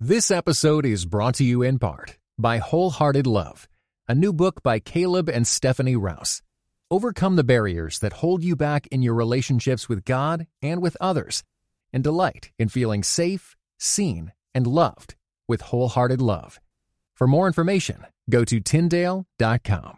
This 0.00 0.30
episode 0.30 0.84
is 0.84 1.06
brought 1.06 1.36
to 1.36 1.42
you 1.42 1.62
in 1.62 1.78
part 1.78 2.18
by 2.36 2.58
Wholehearted 2.58 3.26
Love, 3.26 3.66
a 4.06 4.14
new 4.14 4.30
book 4.34 4.62
by 4.62 4.78
Caleb 4.78 5.30
and 5.30 5.46
Stephanie 5.46 5.96
Rouse. 5.96 6.42
Overcome 6.90 7.36
the 7.36 7.42
barriers 7.42 7.98
that 8.00 8.12
hold 8.12 8.44
you 8.44 8.56
back 8.56 8.86
in 8.88 9.00
your 9.00 9.14
relationships 9.14 9.88
with 9.88 10.04
God 10.04 10.48
and 10.60 10.82
with 10.82 10.98
others, 11.00 11.44
and 11.94 12.04
delight 12.04 12.50
in 12.58 12.68
feeling 12.68 13.02
safe, 13.02 13.56
seen, 13.78 14.32
and 14.54 14.66
loved 14.66 15.14
with 15.48 15.62
Wholehearted 15.62 16.20
Love. 16.20 16.60
For 17.14 17.26
more 17.26 17.46
information, 17.46 18.04
go 18.28 18.44
to 18.44 18.60
Tyndale.com. 18.60 19.96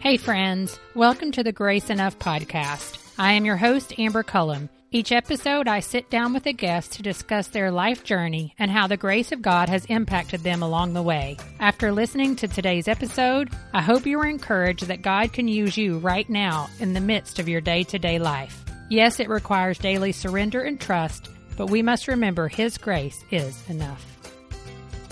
Hey, 0.00 0.16
friends. 0.16 0.76
Welcome 0.96 1.30
to 1.30 1.44
the 1.44 1.52
Grace 1.52 1.88
Enough 1.88 2.18
podcast. 2.18 2.98
I 3.16 3.34
am 3.34 3.44
your 3.44 3.56
host, 3.56 3.96
Amber 3.96 4.24
Cullum. 4.24 4.68
Each 4.90 5.12
episode, 5.12 5.68
I 5.68 5.78
sit 5.78 6.10
down 6.10 6.32
with 6.32 6.46
a 6.46 6.52
guest 6.52 6.94
to 6.94 7.02
discuss 7.02 7.46
their 7.46 7.70
life 7.70 8.02
journey 8.02 8.54
and 8.58 8.72
how 8.72 8.88
the 8.88 8.96
grace 8.96 9.30
of 9.30 9.40
God 9.40 9.68
has 9.68 9.84
impacted 9.84 10.40
them 10.40 10.64
along 10.64 10.94
the 10.94 11.02
way. 11.02 11.36
After 11.60 11.92
listening 11.92 12.34
to 12.36 12.48
today's 12.48 12.88
episode, 12.88 13.50
I 13.72 13.82
hope 13.82 14.04
you 14.04 14.18
are 14.18 14.26
encouraged 14.26 14.88
that 14.88 15.02
God 15.02 15.32
can 15.32 15.46
use 15.46 15.76
you 15.76 15.98
right 15.98 16.28
now 16.28 16.68
in 16.80 16.92
the 16.92 17.00
midst 17.00 17.38
of 17.38 17.48
your 17.48 17.60
day 17.60 17.84
to 17.84 18.00
day 18.00 18.18
life. 18.18 18.64
Yes, 18.90 19.20
it 19.20 19.28
requires 19.28 19.78
daily 19.78 20.10
surrender 20.10 20.62
and 20.62 20.80
trust, 20.80 21.28
but 21.56 21.70
we 21.70 21.82
must 21.82 22.08
remember 22.08 22.48
His 22.48 22.78
grace 22.78 23.24
is 23.30 23.62
enough. 23.70 24.04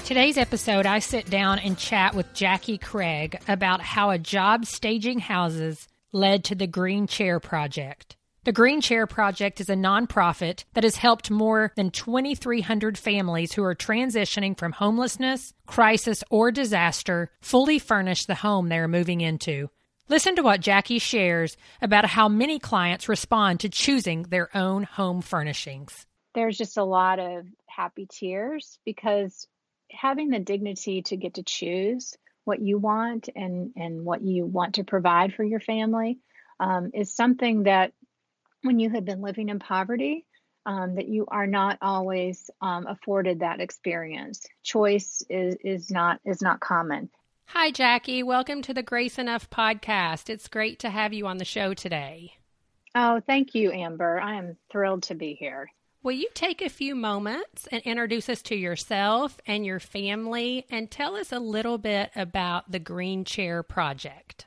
Today's 0.04 0.38
episode, 0.38 0.86
I 0.86 0.98
sit 0.98 1.30
down 1.30 1.60
and 1.60 1.78
chat 1.78 2.16
with 2.16 2.34
Jackie 2.34 2.78
Craig 2.78 3.40
about 3.46 3.80
how 3.80 4.10
a 4.10 4.18
job 4.18 4.66
staging 4.66 5.20
houses 5.20 5.86
led 6.12 6.44
to 6.44 6.54
the 6.54 6.66
Green 6.66 7.06
Chair 7.06 7.40
Project. 7.40 8.16
The 8.44 8.52
Green 8.52 8.80
Chair 8.80 9.06
Project 9.06 9.60
is 9.60 9.70
a 9.70 9.74
nonprofit 9.74 10.64
that 10.74 10.82
has 10.82 10.96
helped 10.96 11.30
more 11.30 11.72
than 11.76 11.90
2,300 11.90 12.98
families 12.98 13.52
who 13.52 13.62
are 13.62 13.74
transitioning 13.74 14.58
from 14.58 14.72
homelessness, 14.72 15.54
crisis, 15.66 16.24
or 16.28 16.50
disaster 16.50 17.30
fully 17.40 17.78
furnish 17.78 18.26
the 18.26 18.34
home 18.34 18.68
they 18.68 18.78
are 18.78 18.88
moving 18.88 19.20
into. 19.20 19.70
Listen 20.08 20.34
to 20.34 20.42
what 20.42 20.60
Jackie 20.60 20.98
shares 20.98 21.56
about 21.80 22.04
how 22.04 22.28
many 22.28 22.58
clients 22.58 23.08
respond 23.08 23.60
to 23.60 23.68
choosing 23.68 24.24
their 24.24 24.54
own 24.56 24.82
home 24.82 25.22
furnishings. 25.22 26.06
There's 26.34 26.58
just 26.58 26.76
a 26.76 26.84
lot 26.84 27.20
of 27.20 27.46
happy 27.66 28.08
tears 28.10 28.78
because 28.84 29.46
having 29.90 30.30
the 30.30 30.40
dignity 30.40 31.02
to 31.02 31.16
get 31.16 31.34
to 31.34 31.42
choose 31.42 32.16
what 32.44 32.60
you 32.60 32.78
want 32.78 33.28
and 33.34 33.72
and 33.76 34.04
what 34.04 34.22
you 34.22 34.44
want 34.46 34.76
to 34.76 34.84
provide 34.84 35.34
for 35.34 35.44
your 35.44 35.60
family 35.60 36.18
um, 36.60 36.90
is 36.94 37.14
something 37.14 37.64
that 37.64 37.92
when 38.62 38.78
you 38.78 38.90
have 38.90 39.04
been 39.04 39.20
living 39.20 39.48
in 39.48 39.58
poverty 39.58 40.24
um, 40.64 40.94
that 40.94 41.08
you 41.08 41.26
are 41.28 41.46
not 41.46 41.78
always 41.82 42.48
um, 42.60 42.86
afforded 42.86 43.40
that 43.40 43.60
experience. 43.60 44.46
Choice 44.62 45.22
is 45.28 45.56
is 45.64 45.90
not 45.90 46.20
is 46.24 46.42
not 46.42 46.60
common. 46.60 47.10
Hi 47.46 47.70
jackie. 47.70 48.22
Welcome 48.22 48.62
to 48.62 48.74
the 48.74 48.82
grace 48.82 49.18
enough 49.18 49.50
podcast. 49.50 50.30
It's 50.30 50.48
great 50.48 50.78
to 50.80 50.90
have 50.90 51.12
you 51.12 51.26
on 51.26 51.38
the 51.38 51.44
show 51.44 51.74
today. 51.74 52.34
Oh 52.94 53.20
thank 53.26 53.54
you 53.54 53.72
amber. 53.72 54.20
I 54.20 54.36
am 54.36 54.56
thrilled 54.70 55.04
to 55.04 55.14
be 55.14 55.34
here 55.34 55.70
Will 56.04 56.12
you 56.12 56.28
take 56.34 56.60
a 56.60 56.68
few 56.68 56.96
moments 56.96 57.68
and 57.70 57.80
introduce 57.82 58.28
us 58.28 58.42
to 58.42 58.56
yourself 58.56 59.38
and 59.46 59.64
your 59.64 59.78
family 59.78 60.66
and 60.68 60.90
tell 60.90 61.14
us 61.14 61.30
a 61.30 61.38
little 61.38 61.78
bit 61.78 62.10
about 62.16 62.72
the 62.72 62.80
Green 62.80 63.24
Chair 63.24 63.62
Project? 63.62 64.46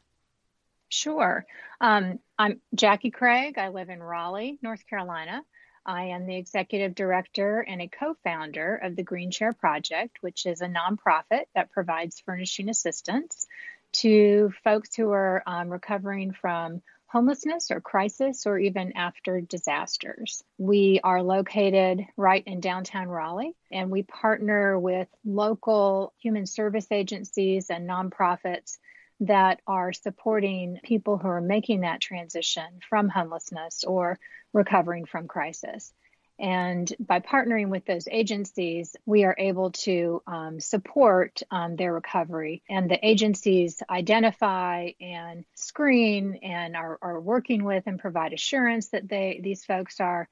Sure. 0.90 1.46
Um, 1.80 2.20
I'm 2.38 2.60
Jackie 2.74 3.10
Craig. 3.10 3.58
I 3.58 3.70
live 3.70 3.90
in 3.90 4.04
Raleigh, 4.04 4.60
North 4.62 4.86
Carolina. 4.86 5.44
I 5.86 6.08
am 6.08 6.26
the 6.26 6.36
executive 6.36 6.94
director 6.94 7.62
and 7.62 7.82
a 7.82 7.88
co 7.88 8.18
founder 8.22 8.76
of 8.76 8.98
the 8.98 9.04
Green 9.04 9.32
Chair 9.32 9.54
Project, 9.54 10.18
which 10.20 10.46
is 10.46 10.60
a 10.62 10.68
nonprofit 10.68 11.46
that 11.54 11.72
provides 11.72 12.20
furnishing 12.20 12.68
assistance 12.68 13.48
to 13.94 14.52
folks 14.66 14.94
who 14.94 15.10
are 15.12 15.42
um, 15.48 15.70
recovering 15.70 16.34
from 16.34 16.82
homelessness 17.16 17.72
or 17.72 17.80
crisis 17.80 18.46
or 18.46 18.60
even 18.60 18.92
after 18.98 19.40
disasters. 19.40 20.44
We 20.58 21.00
are 21.02 21.24
located 21.24 22.06
right 22.18 22.44
in 22.46 22.60
downtown 22.60 23.08
Raleigh 23.08 23.56
and 23.72 23.90
we 23.90 24.04
partner 24.04 24.78
with 24.78 25.08
local 25.24 26.12
human 26.22 26.46
service 26.46 26.88
agencies 26.92 27.70
and 27.70 27.90
nonprofits 27.90 28.80
that 29.22 29.62
are 29.66 29.94
supporting 29.94 30.82
people 30.84 31.18
who 31.18 31.30
are 31.30 31.40
making 31.40 31.82
that 31.82 32.02
transition 32.02 32.66
from 32.90 33.08
homelessness 33.08 33.86
or 33.86 34.20
recovering 34.52 35.06
from 35.06 35.26
crisis. 35.26 35.94
And 36.38 36.92
by 37.00 37.22
partnering 37.22 37.70
with 37.70 37.86
those 37.86 38.08
agencies, 38.12 38.96
we 39.06 39.24
are 39.24 39.36
able 39.38 39.72
to 39.72 40.22
um, 40.28 40.60
support 40.60 41.42
um, 41.50 41.78
their 41.78 41.94
recovery. 41.94 42.62
And 42.70 42.92
the 42.92 43.06
agencies 43.06 43.82
identify 43.90 44.90
and 45.00 45.46
screen 45.56 46.40
and 46.44 46.76
are, 46.76 47.00
are 47.02 47.22
working 47.22 47.64
with 47.64 47.84
and 47.88 48.00
provide 48.00 48.34
assurance 48.34 48.90
that 48.90 49.08
they 49.08 49.40
these 49.42 49.64
folks 49.64 50.00
are 50.02 50.28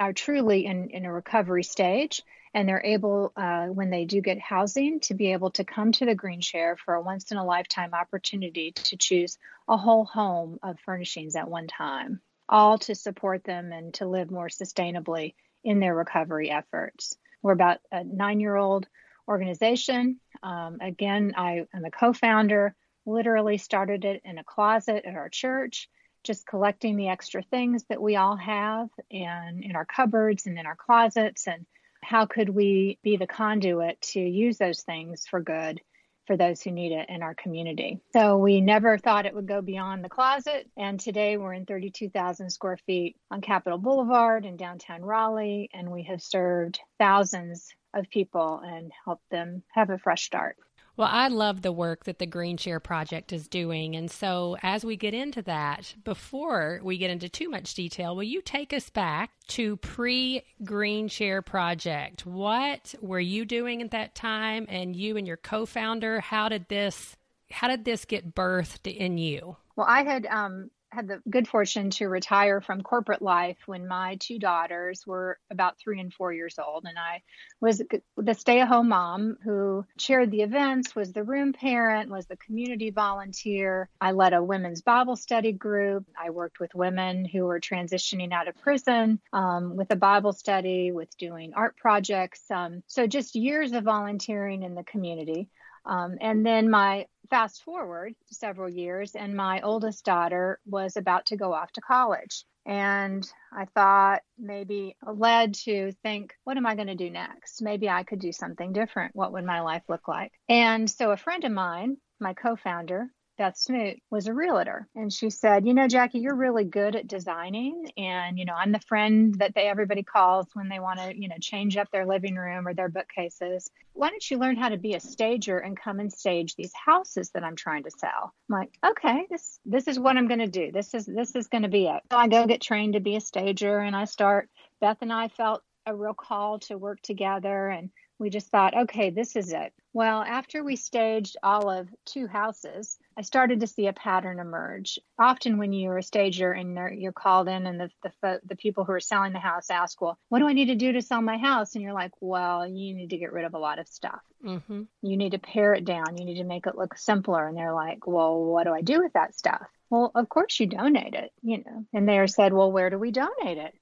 are 0.00 0.12
truly 0.12 0.66
in, 0.66 0.90
in 0.90 1.04
a 1.04 1.12
recovery 1.12 1.62
stage 1.62 2.22
and 2.54 2.68
they're 2.68 2.84
able 2.84 3.32
uh, 3.36 3.66
when 3.66 3.90
they 3.90 4.04
do 4.04 4.20
get 4.20 4.38
housing 4.38 5.00
to 5.00 5.14
be 5.14 5.32
able 5.32 5.50
to 5.52 5.64
come 5.64 5.92
to 5.92 6.04
the 6.04 6.14
green 6.14 6.40
chair 6.40 6.76
for 6.76 6.94
a 6.94 7.00
once 7.00 7.30
in 7.30 7.38
a 7.38 7.44
lifetime 7.44 7.94
opportunity 7.94 8.72
to 8.72 8.96
choose 8.96 9.38
a 9.68 9.76
whole 9.76 10.04
home 10.04 10.58
of 10.62 10.78
furnishings 10.80 11.36
at 11.36 11.48
one 11.48 11.68
time 11.68 12.20
all 12.52 12.76
to 12.76 12.94
support 12.94 13.42
them 13.44 13.72
and 13.72 13.94
to 13.94 14.06
live 14.06 14.30
more 14.30 14.48
sustainably 14.48 15.34
in 15.64 15.80
their 15.80 15.94
recovery 15.94 16.50
efforts. 16.50 17.16
We're 17.42 17.52
about 17.52 17.78
a 17.90 18.04
nine 18.04 18.40
year 18.40 18.54
old 18.54 18.86
organization. 19.26 20.20
Um, 20.42 20.78
again, 20.80 21.32
I 21.36 21.64
am 21.74 21.84
a 21.84 21.90
co 21.90 22.12
founder, 22.12 22.76
literally 23.06 23.56
started 23.56 24.04
it 24.04 24.20
in 24.24 24.36
a 24.36 24.44
closet 24.44 25.04
at 25.06 25.14
our 25.14 25.30
church, 25.30 25.88
just 26.24 26.46
collecting 26.46 26.96
the 26.96 27.08
extra 27.08 27.42
things 27.42 27.84
that 27.88 28.02
we 28.02 28.16
all 28.16 28.36
have 28.36 28.90
and 29.10 29.64
in 29.64 29.74
our 29.74 29.86
cupboards 29.86 30.46
and 30.46 30.58
in 30.58 30.66
our 30.66 30.76
closets. 30.76 31.48
And 31.48 31.64
how 32.02 32.26
could 32.26 32.50
we 32.50 32.98
be 33.02 33.16
the 33.16 33.26
conduit 33.26 34.00
to 34.02 34.20
use 34.20 34.58
those 34.58 34.82
things 34.82 35.26
for 35.26 35.40
good 35.40 35.80
for 36.26 36.36
those 36.36 36.62
who 36.62 36.70
need 36.70 36.92
it 36.92 37.08
in 37.08 37.22
our 37.22 37.34
community. 37.34 38.00
So 38.12 38.36
we 38.36 38.60
never 38.60 38.98
thought 38.98 39.26
it 39.26 39.34
would 39.34 39.48
go 39.48 39.60
beyond 39.60 40.04
the 40.04 40.08
closet. 40.08 40.68
And 40.76 40.98
today 40.98 41.36
we're 41.36 41.54
in 41.54 41.66
32,000 41.66 42.50
square 42.50 42.78
feet 42.86 43.16
on 43.30 43.40
Capitol 43.40 43.78
Boulevard 43.78 44.44
in 44.44 44.56
downtown 44.56 45.02
Raleigh, 45.02 45.68
and 45.72 45.90
we 45.90 46.04
have 46.04 46.22
served 46.22 46.80
thousands 46.98 47.68
of 47.94 48.08
people 48.08 48.60
and 48.64 48.92
helped 49.04 49.28
them 49.30 49.62
have 49.72 49.90
a 49.90 49.98
fresh 49.98 50.24
start. 50.24 50.56
Well, 50.96 51.08
I 51.10 51.28
love 51.28 51.62
the 51.62 51.72
work 51.72 52.04
that 52.04 52.18
the 52.18 52.26
Green 52.26 52.58
Chair 52.58 52.78
Project 52.78 53.32
is 53.32 53.48
doing. 53.48 53.96
And 53.96 54.10
so, 54.10 54.56
as 54.62 54.84
we 54.84 54.96
get 54.96 55.14
into 55.14 55.40
that, 55.42 55.94
before 56.04 56.80
we 56.82 56.98
get 56.98 57.10
into 57.10 57.30
too 57.30 57.48
much 57.48 57.74
detail, 57.74 58.14
will 58.14 58.24
you 58.24 58.42
take 58.42 58.74
us 58.74 58.90
back 58.90 59.30
to 59.48 59.76
pre 59.78 60.42
Green 60.64 61.08
Chair 61.08 61.40
Project? 61.40 62.26
What 62.26 62.94
were 63.00 63.20
you 63.20 63.46
doing 63.46 63.80
at 63.80 63.90
that 63.92 64.14
time? 64.14 64.66
And 64.68 64.94
you 64.94 65.16
and 65.16 65.26
your 65.26 65.38
co 65.38 65.64
founder, 65.64 66.20
how 66.20 66.48
did 66.48 66.68
this? 66.68 67.16
How 67.50 67.68
did 67.68 67.84
this 67.84 68.04
get 68.04 68.34
birthed 68.34 68.86
in 68.86 69.18
you? 69.18 69.56
Well, 69.76 69.86
I 69.88 70.02
had 70.04 70.26
um, 70.26 70.70
had 70.92 71.08
the 71.08 71.22
good 71.28 71.48
fortune 71.48 71.90
to 71.90 72.06
retire 72.06 72.60
from 72.60 72.82
corporate 72.82 73.22
life 73.22 73.56
when 73.66 73.88
my 73.88 74.16
two 74.20 74.38
daughters 74.38 75.06
were 75.06 75.38
about 75.50 75.78
three 75.78 75.98
and 76.00 76.12
four 76.12 76.32
years 76.32 76.58
old. 76.58 76.84
And 76.84 76.98
I 76.98 77.22
was 77.60 77.82
the 78.16 78.34
stay 78.34 78.60
at 78.60 78.68
home 78.68 78.88
mom 78.88 79.38
who 79.42 79.86
chaired 79.96 80.30
the 80.30 80.42
events, 80.42 80.94
was 80.94 81.12
the 81.12 81.24
room 81.24 81.54
parent, 81.54 82.10
was 82.10 82.26
the 82.26 82.36
community 82.36 82.90
volunteer. 82.90 83.88
I 84.00 84.12
led 84.12 84.34
a 84.34 84.42
women's 84.42 84.82
Bible 84.82 85.16
study 85.16 85.52
group. 85.52 86.04
I 86.20 86.30
worked 86.30 86.60
with 86.60 86.74
women 86.74 87.24
who 87.24 87.44
were 87.44 87.60
transitioning 87.60 88.32
out 88.32 88.48
of 88.48 88.58
prison 88.58 89.18
um, 89.32 89.76
with 89.76 89.90
a 89.90 89.96
Bible 89.96 90.32
study, 90.32 90.92
with 90.92 91.16
doing 91.16 91.52
art 91.54 91.76
projects. 91.76 92.50
Um, 92.50 92.82
so 92.86 93.06
just 93.06 93.34
years 93.34 93.72
of 93.72 93.84
volunteering 93.84 94.62
in 94.62 94.74
the 94.74 94.84
community. 94.84 95.48
Um, 95.84 96.18
and 96.20 96.44
then 96.46 96.70
my 96.70 97.06
fast 97.32 97.62
forward 97.64 98.14
several 98.26 98.68
years, 98.68 99.14
and 99.14 99.34
my 99.34 99.62
oldest 99.62 100.04
daughter 100.04 100.60
was 100.66 100.98
about 100.98 101.24
to 101.24 101.36
go 101.38 101.54
off 101.54 101.72
to 101.72 101.80
college. 101.80 102.44
And 102.66 103.26
I 103.50 103.64
thought 103.74 104.20
maybe 104.38 104.96
led 105.02 105.54
to 105.64 105.92
think, 106.02 106.34
what 106.44 106.58
am 106.58 106.66
I 106.66 106.74
going 106.74 106.88
to 106.88 106.94
do 106.94 107.08
next? 107.08 107.62
Maybe 107.62 107.88
I 107.88 108.02
could 108.02 108.20
do 108.20 108.32
something 108.32 108.74
different. 108.74 109.16
What 109.16 109.32
would 109.32 109.46
my 109.46 109.62
life 109.62 109.82
look 109.88 110.08
like? 110.08 110.30
And 110.50 110.90
so 110.90 111.10
a 111.10 111.16
friend 111.16 111.42
of 111.44 111.52
mine, 111.52 111.96
my 112.20 112.34
co 112.34 112.54
founder, 112.54 113.08
Beth 113.38 113.56
Smoot, 113.56 113.98
was 114.10 114.26
a 114.26 114.34
realtor. 114.34 114.88
And 114.94 115.12
she 115.12 115.30
said, 115.30 115.66
You 115.66 115.74
know, 115.74 115.88
Jackie, 115.88 116.20
you're 116.20 116.34
really 116.34 116.64
good 116.64 116.96
at 116.96 117.06
designing. 117.06 117.90
And, 117.96 118.38
you 118.38 118.44
know, 118.44 118.54
I'm 118.54 118.72
the 118.72 118.80
friend 118.80 119.34
that 119.36 119.54
they 119.54 119.62
everybody 119.68 120.02
calls 120.02 120.46
when 120.54 120.68
they 120.68 120.80
want 120.80 121.00
to, 121.00 121.16
you 121.16 121.28
know, 121.28 121.36
change 121.40 121.76
up 121.76 121.90
their 121.90 122.06
living 122.06 122.36
room 122.36 122.66
or 122.66 122.74
their 122.74 122.88
bookcases. 122.88 123.70
Why 123.94 124.10
don't 124.10 124.30
you 124.30 124.38
learn 124.38 124.56
how 124.56 124.68
to 124.68 124.76
be 124.76 124.94
a 124.94 125.00
stager 125.00 125.58
and 125.58 125.76
come 125.76 126.00
and 126.00 126.12
stage 126.12 126.54
these 126.54 126.72
houses 126.74 127.30
that 127.30 127.44
I'm 127.44 127.56
trying 127.56 127.84
to 127.84 127.90
sell? 127.90 128.34
I'm 128.50 128.58
like, 128.58 128.78
okay, 128.84 129.26
this 129.30 129.58
this 129.64 129.88
is 129.88 129.98
what 129.98 130.16
I'm 130.16 130.28
gonna 130.28 130.46
do. 130.46 130.70
This 130.72 130.94
is 130.94 131.06
this 131.06 131.34
is 131.34 131.48
gonna 131.48 131.68
be 131.68 131.86
it. 131.86 132.02
So 132.10 132.18
I 132.18 132.28
go 132.28 132.46
get 132.46 132.60
trained 132.60 132.94
to 132.94 133.00
be 133.00 133.16
a 133.16 133.20
stager 133.20 133.78
and 133.78 133.96
I 133.96 134.04
start 134.04 134.48
Beth 134.80 134.98
and 135.00 135.12
I 135.12 135.28
felt 135.28 135.62
a 135.86 135.94
real 135.94 136.14
call 136.14 136.58
to 136.60 136.78
work 136.78 137.00
together 137.02 137.68
and 137.68 137.90
we 138.22 138.30
just 138.30 138.50
thought, 138.50 138.76
okay, 138.76 139.10
this 139.10 139.34
is 139.34 139.52
it. 139.52 139.72
Well, 139.92 140.22
after 140.22 140.62
we 140.62 140.76
staged 140.76 141.36
all 141.42 141.68
of 141.68 141.88
two 142.06 142.28
houses, 142.28 142.96
I 143.18 143.22
started 143.22 143.60
to 143.60 143.66
see 143.66 143.88
a 143.88 143.92
pattern 143.92 144.38
emerge. 144.38 144.98
Often, 145.18 145.58
when 145.58 145.72
you're 145.72 145.98
a 145.98 146.02
stager 146.02 146.52
and 146.52 146.78
you're 146.98 147.12
called 147.12 147.48
in, 147.48 147.66
and 147.66 147.80
the, 147.80 147.90
the 148.22 148.40
the 148.46 148.56
people 148.56 148.84
who 148.84 148.92
are 148.92 149.00
selling 149.00 149.32
the 149.32 149.38
house 149.40 149.68
ask, 149.70 150.00
"Well, 150.00 150.18
what 150.28 150.38
do 150.38 150.46
I 150.46 150.52
need 150.52 150.66
to 150.66 150.76
do 150.76 150.92
to 150.92 151.02
sell 151.02 151.20
my 151.20 151.36
house?" 151.36 151.74
and 151.74 151.82
you're 151.82 151.92
like, 151.92 152.12
"Well, 152.20 152.66
you 152.66 152.94
need 152.94 153.10
to 153.10 153.18
get 153.18 153.32
rid 153.32 153.44
of 153.44 153.54
a 153.54 153.58
lot 153.58 153.80
of 153.80 153.88
stuff. 153.88 154.20
Mm-hmm. 154.42 154.82
You 155.02 155.16
need 155.16 155.32
to 155.32 155.38
pare 155.38 155.74
it 155.74 155.84
down. 155.84 156.16
You 156.16 156.24
need 156.24 156.38
to 156.38 156.44
make 156.44 156.66
it 156.66 156.78
look 156.78 156.96
simpler." 156.96 157.48
And 157.48 157.56
they're 157.56 157.74
like, 157.74 158.06
"Well, 158.06 158.44
what 158.44 158.64
do 158.64 158.72
I 158.72 158.82
do 158.82 159.02
with 159.02 159.12
that 159.14 159.34
stuff?" 159.34 159.66
Well, 159.90 160.12
of 160.14 160.28
course 160.28 160.58
you 160.58 160.66
donate 160.66 161.14
it, 161.14 161.32
you 161.42 161.58
know. 161.58 161.84
And 161.92 162.08
they 162.08 162.18
are 162.18 162.28
said, 162.28 162.54
"Well, 162.54 162.72
where 162.72 162.88
do 162.88 162.98
we 162.98 163.10
donate 163.10 163.58
it?" 163.58 163.74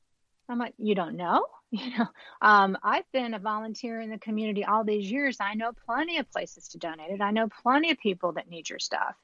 I'm 0.49 0.59
like, 0.59 0.75
"You 0.79 0.97
don't 0.97 1.17
know?" 1.17 1.45
you 1.73 1.97
know 1.97 2.07
um, 2.43 2.77
i've 2.83 3.11
been 3.13 3.35
a 3.35 3.39
volunteer 3.39 4.01
in 4.01 4.11
the 4.11 4.19
community 4.19 4.65
all 4.65 4.83
these 4.83 5.11
years 5.11 5.37
i 5.41 5.55
know 5.55 5.73
plenty 5.87 6.19
of 6.19 6.31
places 6.31 6.69
to 6.69 6.79
donate 6.79 7.11
it. 7.11 7.21
I 7.21 7.31
know 7.31 7.49
plenty 7.63 7.91
of 7.91 7.99
people 7.99 8.33
that 8.33 8.49
need 8.49 8.69
your 8.69 8.79
stuff. 8.79 9.15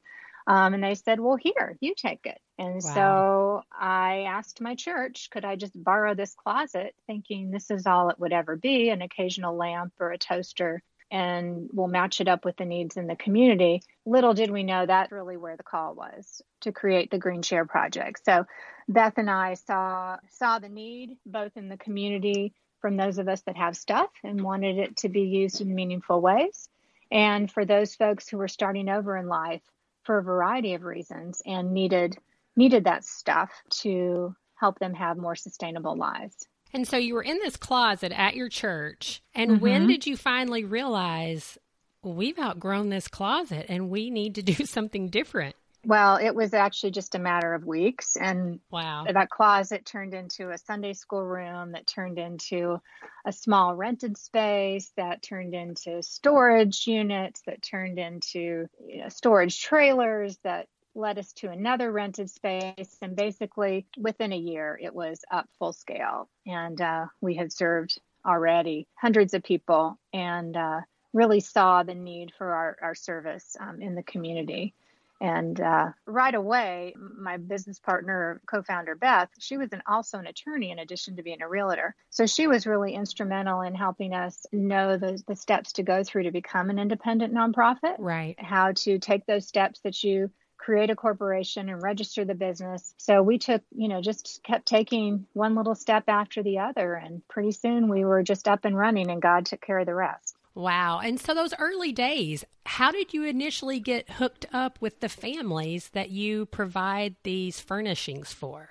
Um, 0.48 0.74
and 0.74 0.84
they 0.84 0.94
said 0.94 1.18
well 1.18 1.36
here 1.36 1.76
you 1.80 1.94
take 1.96 2.24
it. 2.24 2.38
And 2.56 2.74
wow. 2.74 2.94
so 2.94 3.62
i 3.76 4.26
asked 4.28 4.60
my 4.60 4.76
church 4.76 5.28
could 5.30 5.44
i 5.44 5.56
just 5.56 5.72
borrow 5.82 6.14
this 6.14 6.34
closet? 6.34 6.94
Thinking 7.08 7.50
this 7.50 7.70
is 7.70 7.86
all 7.86 8.10
it 8.10 8.20
would 8.20 8.32
ever 8.32 8.54
be 8.54 8.90
an 8.90 9.02
occasional 9.02 9.56
lamp 9.56 9.94
or 9.98 10.12
a 10.12 10.18
toaster 10.18 10.82
and 11.10 11.68
we'll 11.72 11.86
match 11.86 12.20
it 12.20 12.28
up 12.28 12.44
with 12.44 12.56
the 12.56 12.64
needs 12.64 12.96
in 12.96 13.06
the 13.06 13.16
community. 13.16 13.82
Little 14.04 14.34
did 14.34 14.50
we 14.50 14.62
know 14.62 14.86
that's 14.86 15.12
really 15.12 15.36
where 15.36 15.56
the 15.56 15.62
call 15.62 15.94
was 15.94 16.42
to 16.62 16.72
create 16.72 17.10
the 17.10 17.18
Green 17.18 17.42
Chair 17.42 17.64
Project. 17.64 18.24
So 18.24 18.46
Beth 18.88 19.14
and 19.16 19.30
I 19.30 19.54
saw 19.54 20.16
saw 20.30 20.58
the 20.58 20.68
need 20.68 21.16
both 21.24 21.56
in 21.56 21.68
the 21.68 21.76
community 21.76 22.54
from 22.80 22.96
those 22.96 23.18
of 23.18 23.28
us 23.28 23.42
that 23.42 23.56
have 23.56 23.76
stuff 23.76 24.10
and 24.22 24.42
wanted 24.42 24.78
it 24.78 24.96
to 24.98 25.08
be 25.08 25.22
used 25.22 25.60
in 25.60 25.74
meaningful 25.74 26.20
ways, 26.20 26.68
and 27.10 27.50
for 27.50 27.64
those 27.64 27.94
folks 27.94 28.28
who 28.28 28.38
were 28.38 28.48
starting 28.48 28.88
over 28.88 29.16
in 29.16 29.28
life 29.28 29.62
for 30.04 30.18
a 30.18 30.22
variety 30.22 30.74
of 30.74 30.84
reasons 30.84 31.42
and 31.46 31.72
needed 31.72 32.16
needed 32.56 32.84
that 32.84 33.04
stuff 33.04 33.50
to 33.68 34.34
help 34.54 34.78
them 34.78 34.94
have 34.94 35.16
more 35.16 35.36
sustainable 35.36 35.96
lives. 35.96 36.46
And 36.76 36.86
so 36.86 36.98
you 36.98 37.14
were 37.14 37.22
in 37.22 37.38
this 37.38 37.56
closet 37.56 38.12
at 38.12 38.36
your 38.36 38.50
church. 38.50 39.22
And 39.34 39.52
mm-hmm. 39.52 39.60
when 39.62 39.86
did 39.86 40.06
you 40.06 40.14
finally 40.14 40.62
realize 40.62 41.56
we've 42.02 42.38
outgrown 42.38 42.90
this 42.90 43.08
closet 43.08 43.64
and 43.70 43.88
we 43.88 44.10
need 44.10 44.34
to 44.34 44.42
do 44.52 44.66
something 44.66 45.08
different? 45.08 45.56
Well, 45.86 46.16
it 46.16 46.34
was 46.34 46.52
actually 46.52 46.90
just 46.90 47.14
a 47.14 47.18
matter 47.18 47.54
of 47.54 47.64
weeks. 47.64 48.16
And 48.16 48.60
wow. 48.70 49.06
that 49.10 49.30
closet 49.30 49.86
turned 49.86 50.12
into 50.12 50.50
a 50.50 50.58
Sunday 50.58 50.92
school 50.92 51.24
room 51.24 51.72
that 51.72 51.86
turned 51.86 52.18
into 52.18 52.78
a 53.24 53.32
small 53.32 53.74
rented 53.74 54.18
space 54.18 54.92
that 54.98 55.22
turned 55.22 55.54
into 55.54 56.02
storage 56.02 56.86
units 56.86 57.40
that 57.46 57.62
turned 57.62 57.98
into 57.98 58.66
you 58.86 59.00
know, 59.00 59.08
storage 59.08 59.62
trailers 59.62 60.36
that 60.44 60.66
led 60.96 61.18
us 61.18 61.32
to 61.34 61.50
another 61.50 61.92
rented 61.92 62.30
space. 62.30 62.96
And 63.02 63.14
basically, 63.14 63.86
within 63.98 64.32
a 64.32 64.36
year, 64.36 64.78
it 64.82 64.94
was 64.94 65.20
up 65.30 65.48
full 65.58 65.72
scale. 65.72 66.28
And 66.46 66.80
uh, 66.80 67.06
we 67.20 67.34
had 67.34 67.52
served 67.52 68.00
already 68.24 68.88
hundreds 68.94 69.34
of 69.34 69.42
people 69.42 69.98
and 70.12 70.56
uh, 70.56 70.80
really 71.12 71.40
saw 71.40 71.82
the 71.82 71.94
need 71.94 72.32
for 72.36 72.52
our, 72.52 72.76
our 72.82 72.94
service 72.94 73.56
um, 73.60 73.80
in 73.80 73.94
the 73.94 74.02
community. 74.02 74.74
And 75.18 75.58
uh, 75.58 75.92
right 76.04 76.34
away, 76.34 76.94
my 76.98 77.38
business 77.38 77.78
partner, 77.78 78.42
co 78.46 78.62
founder 78.62 78.94
Beth, 78.94 79.30
she 79.38 79.56
was 79.56 79.72
an, 79.72 79.82
also 79.86 80.18
an 80.18 80.26
attorney 80.26 80.70
in 80.70 80.78
addition 80.78 81.16
to 81.16 81.22
being 81.22 81.40
a 81.40 81.48
realtor. 81.48 81.94
So 82.10 82.26
she 82.26 82.46
was 82.46 82.66
really 82.66 82.92
instrumental 82.92 83.62
in 83.62 83.74
helping 83.74 84.12
us 84.12 84.44
know 84.52 84.98
the, 84.98 85.22
the 85.26 85.36
steps 85.36 85.72
to 85.74 85.82
go 85.82 86.04
through 86.04 86.24
to 86.24 86.32
become 86.32 86.68
an 86.68 86.78
independent 86.78 87.32
nonprofit. 87.32 87.94
Right. 87.98 88.34
How 88.38 88.72
to 88.72 88.98
take 88.98 89.24
those 89.24 89.46
steps 89.46 89.80
that 89.84 90.04
you 90.04 90.30
create 90.66 90.90
a 90.90 90.96
corporation 90.96 91.68
and 91.68 91.80
register 91.80 92.24
the 92.24 92.34
business. 92.34 92.92
So 92.96 93.22
we 93.22 93.38
took, 93.38 93.62
you 93.70 93.86
know, 93.86 94.02
just 94.02 94.40
kept 94.42 94.66
taking 94.66 95.24
one 95.32 95.54
little 95.54 95.76
step 95.76 96.02
after 96.08 96.42
the 96.42 96.58
other. 96.58 96.94
And 96.94 97.22
pretty 97.28 97.52
soon 97.52 97.88
we 97.88 98.04
were 98.04 98.24
just 98.24 98.48
up 98.48 98.64
and 98.64 98.76
running, 98.76 99.08
and 99.08 99.22
God 99.22 99.46
took 99.46 99.60
care 99.60 99.78
of 99.78 99.86
the 99.86 99.94
rest. 99.94 100.34
Wow. 100.56 100.98
And 100.98 101.20
so 101.20 101.34
those 101.34 101.54
early 101.60 101.92
days, 101.92 102.44
how 102.64 102.90
did 102.90 103.14
you 103.14 103.22
initially 103.22 103.78
get 103.78 104.10
hooked 104.10 104.46
up 104.52 104.80
with 104.80 104.98
the 104.98 105.08
families 105.08 105.90
that 105.90 106.10
you 106.10 106.46
provide 106.46 107.14
these 107.22 107.60
furnishings 107.60 108.32
for? 108.32 108.68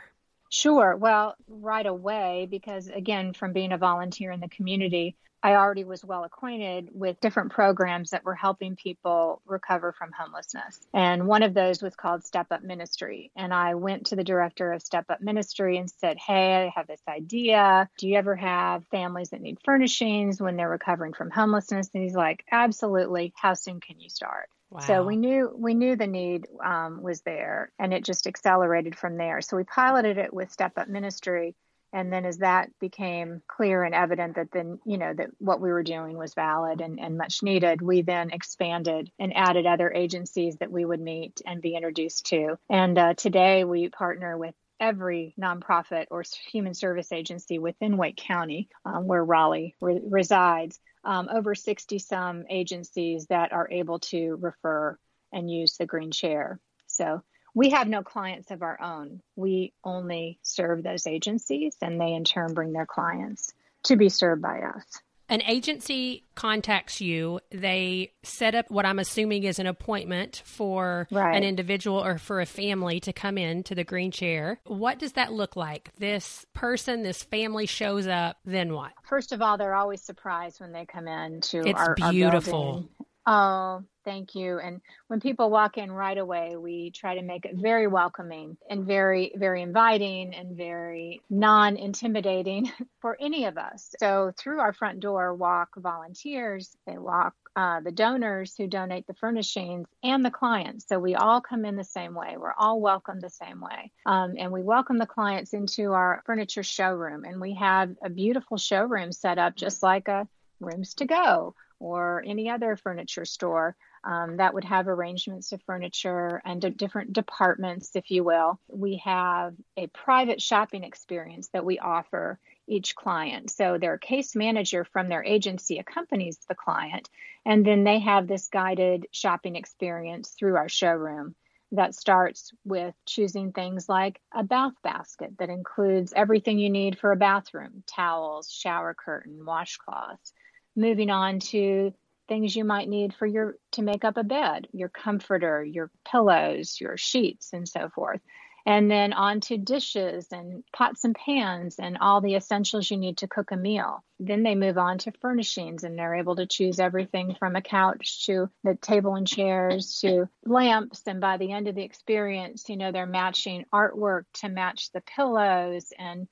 Sure. 0.51 0.97
Well, 0.97 1.35
right 1.47 1.85
away, 1.85 2.45
because 2.51 2.89
again, 2.89 3.31
from 3.31 3.53
being 3.53 3.71
a 3.71 3.77
volunteer 3.77 4.31
in 4.31 4.41
the 4.41 4.49
community, 4.49 5.15
I 5.45 5.57
already 5.57 5.83
was 5.83 6.03
well 6.03 6.23
acquainted 6.23 6.89
with 6.91 7.19
different 7.19 7.51
programs 7.51 8.09
that 8.09 8.25
were 8.25 8.33
helping 8.33 8.75
people 8.75 9.43
recover 9.45 9.91
from 9.91 10.09
homelessness. 10.11 10.79
And 10.91 11.27
one 11.27 11.43
of 11.43 11.53
those 11.53 11.83
was 11.83 11.95
called 11.95 12.23
Step 12.25 12.47
Up 12.49 12.63
Ministry. 12.63 13.29
And 13.35 13.53
I 13.53 13.75
went 13.75 14.07
to 14.07 14.15
the 14.15 14.23
director 14.23 14.73
of 14.73 14.81
Step 14.81 15.05
Up 15.07 15.21
Ministry 15.21 15.77
and 15.77 15.87
said, 15.87 16.17
Hey, 16.17 16.55
I 16.65 16.73
have 16.75 16.87
this 16.87 17.03
idea. 17.07 17.87
Do 17.99 18.07
you 18.07 18.17
ever 18.17 18.35
have 18.35 18.87
families 18.87 19.29
that 19.29 19.41
need 19.41 19.59
furnishings 19.63 20.41
when 20.41 20.57
they're 20.57 20.67
recovering 20.67 21.13
from 21.13 21.29
homelessness? 21.29 21.91
And 21.93 22.01
he's 22.01 22.15
like, 22.15 22.43
Absolutely. 22.51 23.31
How 23.35 23.53
soon 23.53 23.79
can 23.79 23.99
you 23.99 24.09
start? 24.09 24.49
Wow. 24.71 24.79
So 24.79 25.03
we 25.05 25.15
knew 25.15 25.53
we 25.55 25.75
knew 25.75 25.95
the 25.95 26.07
need 26.07 26.47
um, 26.65 27.03
was 27.03 27.21
there, 27.21 27.71
and 27.77 27.93
it 27.93 28.03
just 28.03 28.25
accelerated 28.25 28.97
from 28.97 29.15
there. 29.15 29.41
So 29.41 29.57
we 29.57 29.63
piloted 29.63 30.17
it 30.17 30.33
with 30.33 30.51
Step 30.51 30.79
Up 30.79 30.87
Ministry, 30.87 31.55
and 31.95 32.11
then 32.11 32.25
as 32.25 32.39
that 32.39 32.69
became 32.79 33.41
clear 33.47 33.83
and 33.83 33.95
evident 33.95 34.35
that 34.35 34.51
then 34.51 34.77
you 34.85 34.97
know 34.97 35.13
that 35.13 35.29
what 35.39 35.61
we 35.61 35.71
were 35.71 35.81
doing 35.81 36.17
was 36.17 36.33
valid 36.35 36.81
and, 36.81 36.99
and 36.99 37.17
much 37.17 37.41
needed 37.41 37.81
we 37.81 38.01
then 38.01 38.29
expanded 38.31 39.09
and 39.17 39.35
added 39.35 39.65
other 39.65 39.91
agencies 39.91 40.57
that 40.57 40.71
we 40.71 40.85
would 40.85 40.99
meet 40.99 41.41
and 41.45 41.61
be 41.61 41.75
introduced 41.75 42.27
to 42.27 42.57
and 42.69 42.97
uh, 42.97 43.13
today 43.15 43.63
we 43.63 43.89
partner 43.89 44.37
with 44.37 44.53
every 44.79 45.33
nonprofit 45.39 46.07
or 46.11 46.23
human 46.51 46.73
service 46.73 47.13
agency 47.13 47.59
within 47.59 47.95
Wake 47.95 48.17
County, 48.17 48.67
um, 48.83 49.07
where 49.07 49.23
Raleigh 49.23 49.73
re- 49.79 50.01
resides, 50.03 50.81
um, 51.05 51.29
over 51.33 51.55
60 51.55 51.97
some 51.99 52.43
agencies 52.49 53.27
that 53.27 53.53
are 53.53 53.69
able 53.71 53.99
to 53.99 54.37
refer 54.41 54.97
and 55.31 55.49
use 55.49 55.77
the 55.77 55.85
green 55.85 56.11
chair. 56.11 56.59
So 56.87 57.21
we 57.55 57.69
have 57.69 57.87
no 57.87 58.03
clients 58.03 58.51
of 58.51 58.61
our 58.61 58.79
own. 58.79 59.21
We 59.35 59.73
only 59.83 60.37
serve 60.43 60.83
those 60.83 61.07
agencies, 61.07 61.75
and 61.81 61.99
they 61.99 62.13
in 62.13 62.25
turn 62.25 62.53
bring 62.53 62.73
their 62.73 62.85
clients 62.85 63.53
to 63.83 63.95
be 63.95 64.09
served 64.09 64.41
by 64.41 64.59
us. 64.59 64.83
An 65.27 65.41
agency 65.41 66.23
contacts 66.35 67.01
you. 67.01 67.39
They 67.49 68.11
set 68.21 68.53
up 68.53 68.69
what 68.69 68.85
I'm 68.85 68.99
assuming 68.99 69.43
is 69.43 69.57
an 69.57 69.65
appointment 69.65 70.43
for 70.45 71.07
right. 71.09 71.35
an 71.35 71.43
individual 71.43 71.97
or 71.97 72.19
for 72.19 72.41
a 72.41 72.45
family 72.45 72.99
to 72.99 73.13
come 73.13 73.39
in 73.39 73.63
to 73.63 73.73
the 73.73 73.83
green 73.83 74.11
chair. 74.11 74.59
What 74.67 74.99
does 74.99 75.13
that 75.13 75.33
look 75.33 75.55
like? 75.55 75.89
This 75.97 76.45
person, 76.53 77.01
this 77.01 77.23
family 77.23 77.65
shows 77.65 78.05
up, 78.05 78.37
then 78.45 78.73
what? 78.73 78.91
First 79.03 79.31
of 79.31 79.41
all, 79.41 79.57
they're 79.57 79.73
always 79.73 80.03
surprised 80.03 80.59
when 80.59 80.73
they 80.73 80.85
come 80.85 81.07
in 81.07 81.41
to 81.41 81.67
it's 81.67 81.79
our, 81.79 81.95
beautiful. 81.95 82.87
Our 83.25 83.79
oh, 83.79 83.83
Thank 84.05 84.35
you. 84.35 84.59
And 84.59 84.81
when 85.07 85.19
people 85.19 85.49
walk 85.49 85.77
in 85.77 85.91
right 85.91 86.17
away, 86.17 86.55
we 86.55 86.91
try 86.91 87.15
to 87.15 87.23
make 87.23 87.45
it 87.45 87.55
very 87.55 87.87
welcoming 87.87 88.55
and 88.69 88.85
very, 88.85 89.33
very 89.35 89.63
inviting 89.63 90.35
and 90.35 90.55
very 90.55 91.21
non 91.29 91.75
intimidating 91.75 92.71
for 93.01 93.17
any 93.19 93.45
of 93.45 93.57
us. 93.57 93.95
So 93.99 94.31
through 94.37 94.59
our 94.59 94.73
front 94.73 94.99
door 94.99 95.33
walk 95.33 95.69
volunteers, 95.75 96.77
they 96.85 96.99
walk 96.99 97.33
uh, 97.55 97.79
the 97.79 97.91
donors 97.91 98.53
who 98.57 98.67
donate 98.67 99.07
the 99.07 99.13
furnishings 99.15 99.87
and 100.03 100.23
the 100.23 100.29
clients. 100.29 100.85
So 100.87 100.99
we 100.99 101.15
all 101.15 101.41
come 101.41 101.65
in 101.65 101.75
the 101.75 101.83
same 101.83 102.13
way. 102.13 102.35
We're 102.37 102.53
all 102.53 102.79
welcome 102.81 103.19
the 103.19 103.29
same 103.29 103.61
way. 103.61 103.91
Um, 104.05 104.35
and 104.37 104.51
we 104.51 104.61
welcome 104.61 104.97
the 104.97 105.05
clients 105.05 105.53
into 105.53 105.93
our 105.93 106.21
furniture 106.25 106.63
showroom. 106.63 107.23
And 107.23 107.41
we 107.41 107.55
have 107.55 107.95
a 108.03 108.09
beautiful 108.09 108.57
showroom 108.57 109.11
set 109.11 109.39
up 109.39 109.55
just 109.55 109.81
like 109.81 110.09
a 110.09 110.27
rooms 110.59 110.95
to 110.95 111.05
go 111.05 111.55
or 111.79 112.23
any 112.25 112.49
other 112.49 112.75
furniture 112.75 113.25
store 113.25 113.75
um, 114.05 114.37
that 114.37 114.53
would 114.53 114.65
have 114.65 114.87
arrangements 114.87 115.51
of 115.51 115.61
furniture 115.63 116.41
and 116.45 116.61
d- 116.61 116.69
different 116.69 117.11
departments, 117.13 117.95
if 117.95 118.11
you 118.11 118.23
will. 118.23 118.59
We 118.69 119.01
have 119.03 119.55
a 119.75 119.87
private 119.87 120.41
shopping 120.41 120.83
experience 120.83 121.49
that 121.53 121.65
we 121.65 121.79
offer 121.79 122.39
each 122.67 122.95
client. 122.95 123.49
So 123.51 123.77
their 123.77 123.97
case 123.97 124.35
manager 124.35 124.85
from 124.85 125.09
their 125.09 125.23
agency 125.23 125.79
accompanies 125.79 126.37
the 126.47 126.55
client, 126.55 127.09
and 127.45 127.65
then 127.65 127.83
they 127.83 127.99
have 127.99 128.27
this 128.27 128.47
guided 128.47 129.07
shopping 129.11 129.55
experience 129.55 130.35
through 130.37 130.55
our 130.55 130.69
showroom. 130.69 131.35
that 131.71 131.95
starts 131.95 132.51
with 132.63 132.93
choosing 133.05 133.51
things 133.51 133.89
like 133.89 134.21
a 134.33 134.43
bath 134.43 134.73
basket 134.83 135.31
that 135.39 135.49
includes 135.49 136.13
everything 136.15 136.59
you 136.59 136.69
need 136.69 136.97
for 136.97 137.11
a 137.11 137.15
bathroom 137.17 137.83
towels, 137.87 138.51
shower 138.51 138.93
curtain, 138.93 139.39
washcloths. 139.45 140.31
Moving 140.75 141.09
on 141.09 141.39
to 141.39 141.93
things 142.27 142.55
you 142.55 142.65
might 142.65 142.89
need 142.89 143.13
for 143.13 143.25
your 143.25 143.55
to 143.71 143.81
make 143.81 144.03
up 144.03 144.17
a 144.17 144.23
bed, 144.23 144.67
your 144.71 144.89
comforter, 144.89 145.63
your 145.63 145.91
pillows, 146.09 146.79
your 146.79 146.97
sheets, 146.97 147.53
and 147.53 147.67
so 147.67 147.89
forth 147.89 148.21
and 148.65 148.89
then 148.89 149.13
on 149.13 149.41
to 149.41 149.57
dishes 149.57 150.27
and 150.31 150.63
pots 150.73 151.03
and 151.03 151.15
pans 151.15 151.77
and 151.77 151.99
all 151.99 152.19
the 152.19 152.33
essentials 152.35 152.89
you 152.89 152.97
need 152.97 153.17
to 153.17 153.27
cook 153.27 153.51
a 153.51 153.57
meal. 153.57 154.03
Then 154.19 154.41
they 154.41 154.55
move 154.55 154.77
on 154.77 154.97
to 154.99 155.11
furnishings 155.21 155.83
and 155.83 155.97
they're 155.97 156.15
able 156.15 156.37
to 156.37 156.47
choose 156.47 156.79
everything 156.79 157.35
from 157.37 157.55
a 157.55 157.61
couch 157.61 158.25
to 158.25 158.49
the 158.63 158.75
table 158.75 159.15
and 159.15 159.27
chairs 159.27 159.99
to 160.01 160.27
lamps. 160.45 161.03
And 161.05 161.21
by 161.21 161.37
the 161.37 161.51
end 161.51 161.67
of 161.67 161.75
the 161.75 161.83
experience, 161.83 162.67
you 162.67 162.77
know, 162.77 162.91
they're 162.91 163.05
matching 163.05 163.65
artwork 163.71 164.23
to 164.35 164.49
match 164.49 164.91
the 164.91 165.01
pillows. 165.01 165.93
And 165.99 166.27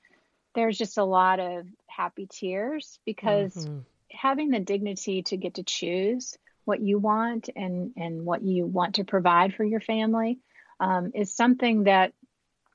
there's 0.56 0.76
just 0.76 0.98
a 0.98 1.04
lot 1.04 1.38
of 1.38 1.66
happy 1.86 2.26
tears 2.28 2.98
because 3.04 3.54
mm-hmm. 3.54 3.78
Having 4.14 4.50
the 4.50 4.60
dignity 4.60 5.22
to 5.22 5.36
get 5.36 5.54
to 5.54 5.62
choose 5.62 6.36
what 6.64 6.80
you 6.80 6.98
want 6.98 7.50
and, 7.54 7.92
and 7.96 8.24
what 8.24 8.42
you 8.42 8.66
want 8.66 8.96
to 8.96 9.04
provide 9.04 9.54
for 9.54 9.64
your 9.64 9.80
family 9.80 10.38
um, 10.80 11.12
is 11.14 11.34
something 11.34 11.84
that 11.84 12.12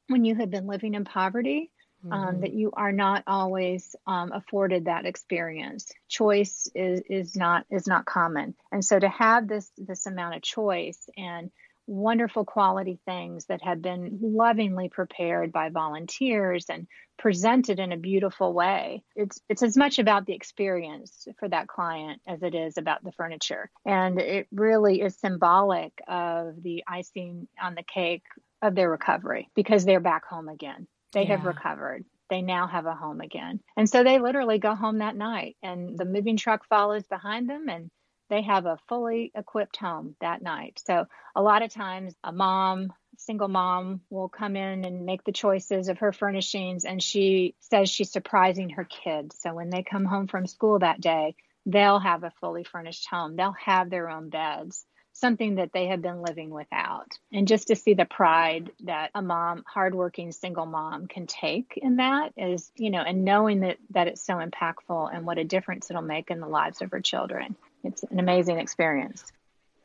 when 0.07 0.25
you 0.25 0.35
have 0.35 0.49
been 0.49 0.67
living 0.67 0.93
in 0.93 1.05
poverty 1.05 1.71
um, 2.05 2.11
mm-hmm. 2.11 2.27
um, 2.27 2.41
that 2.41 2.53
you 2.53 2.71
are 2.73 2.91
not 2.91 3.23
always 3.27 3.95
um, 4.07 4.31
afforded 4.31 4.85
that 4.85 5.05
experience 5.05 5.91
choice 6.07 6.67
is 6.73 7.01
is 7.09 7.35
not 7.35 7.65
is 7.69 7.87
not 7.87 8.05
common 8.05 8.55
and 8.71 8.83
so 8.83 8.97
to 8.97 9.09
have 9.09 9.47
this 9.47 9.69
this 9.77 10.05
amount 10.05 10.35
of 10.35 10.41
choice 10.41 11.09
and 11.17 11.51
wonderful 11.89 12.45
quality 12.45 12.99
things 13.05 13.45
that 13.45 13.63
have 13.63 13.81
been 13.81 14.19
lovingly 14.21 14.89
prepared 14.89 15.51
by 15.51 15.69
volunteers 15.69 16.65
and 16.69 16.87
presented 17.17 17.79
in 17.79 17.91
a 17.91 17.97
beautiful 17.97 18.53
way. 18.53 19.03
It's 19.15 19.41
it's 19.49 19.63
as 19.63 19.75
much 19.75 19.99
about 19.99 20.25
the 20.25 20.33
experience 20.33 21.27
for 21.39 21.49
that 21.49 21.67
client 21.67 22.21
as 22.27 22.43
it 22.43 22.53
is 22.53 22.77
about 22.77 23.03
the 23.03 23.11
furniture. 23.11 23.71
And 23.85 24.21
it 24.21 24.47
really 24.51 25.01
is 25.01 25.19
symbolic 25.19 25.91
of 26.07 26.61
the 26.61 26.83
icing 26.87 27.47
on 27.61 27.75
the 27.75 27.83
cake 27.83 28.23
of 28.61 28.75
their 28.75 28.89
recovery 28.89 29.49
because 29.55 29.83
they're 29.83 29.99
back 29.99 30.25
home 30.25 30.47
again. 30.47 30.87
They 31.13 31.23
yeah. 31.23 31.37
have 31.37 31.45
recovered. 31.45 32.05
They 32.29 32.43
now 32.43 32.67
have 32.67 32.85
a 32.85 32.93
home 32.93 33.21
again. 33.21 33.59
And 33.75 33.89
so 33.89 34.03
they 34.03 34.19
literally 34.19 34.59
go 34.59 34.75
home 34.75 34.99
that 34.99 35.15
night 35.15 35.57
and 35.63 35.97
the 35.97 36.05
moving 36.05 36.37
truck 36.37 36.67
follows 36.69 37.03
behind 37.09 37.49
them 37.49 37.67
and 37.67 37.89
they 38.29 38.41
have 38.43 38.65
a 38.65 38.79
fully 38.87 39.31
equipped 39.35 39.77
home 39.77 40.15
that 40.21 40.41
night. 40.41 40.81
So 40.85 41.05
a 41.35 41.41
lot 41.41 41.61
of 41.61 41.73
times 41.73 42.13
a 42.23 42.31
mom, 42.31 42.93
single 43.17 43.47
mom 43.47 44.01
will 44.09 44.29
come 44.29 44.55
in 44.55 44.85
and 44.85 45.05
make 45.05 45.23
the 45.23 45.31
choices 45.31 45.89
of 45.89 45.99
her 45.99 46.13
furnishings 46.13 46.85
and 46.85 47.01
she 47.01 47.55
says 47.59 47.89
she's 47.89 48.11
surprising 48.11 48.69
her 48.71 48.85
kids. 48.85 49.37
So 49.39 49.53
when 49.53 49.69
they 49.69 49.83
come 49.83 50.05
home 50.05 50.27
from 50.27 50.47
school 50.47 50.79
that 50.79 51.01
day, 51.01 51.35
they'll 51.65 51.99
have 51.99 52.23
a 52.23 52.33
fully 52.39 52.63
furnished 52.63 53.07
home. 53.09 53.35
They'll 53.35 53.55
have 53.65 53.89
their 53.89 54.09
own 54.09 54.29
beds 54.29 54.85
something 55.19 55.55
that 55.55 55.71
they 55.73 55.87
have 55.87 56.01
been 56.01 56.21
living 56.21 56.49
without. 56.49 57.17
And 57.31 57.47
just 57.47 57.67
to 57.67 57.75
see 57.75 57.93
the 57.93 58.05
pride 58.05 58.71
that 58.85 59.11
a 59.13 59.21
mom, 59.21 59.63
hardworking 59.67 60.31
single 60.31 60.65
mom, 60.65 61.07
can 61.07 61.27
take 61.27 61.73
in 61.77 61.97
that 61.97 62.33
is, 62.37 62.71
you 62.75 62.89
know, 62.89 63.01
and 63.01 63.25
knowing 63.25 63.61
that 63.61 63.77
that 63.91 64.07
it's 64.07 64.25
so 64.25 64.35
impactful 64.35 65.13
and 65.13 65.25
what 65.25 65.37
a 65.37 65.43
difference 65.43 65.89
it'll 65.89 66.01
make 66.01 66.31
in 66.31 66.39
the 66.39 66.47
lives 66.47 66.81
of 66.81 66.91
her 66.91 67.01
children. 67.01 67.55
It's 67.83 68.03
an 68.03 68.19
amazing 68.19 68.59
experience. 68.59 69.23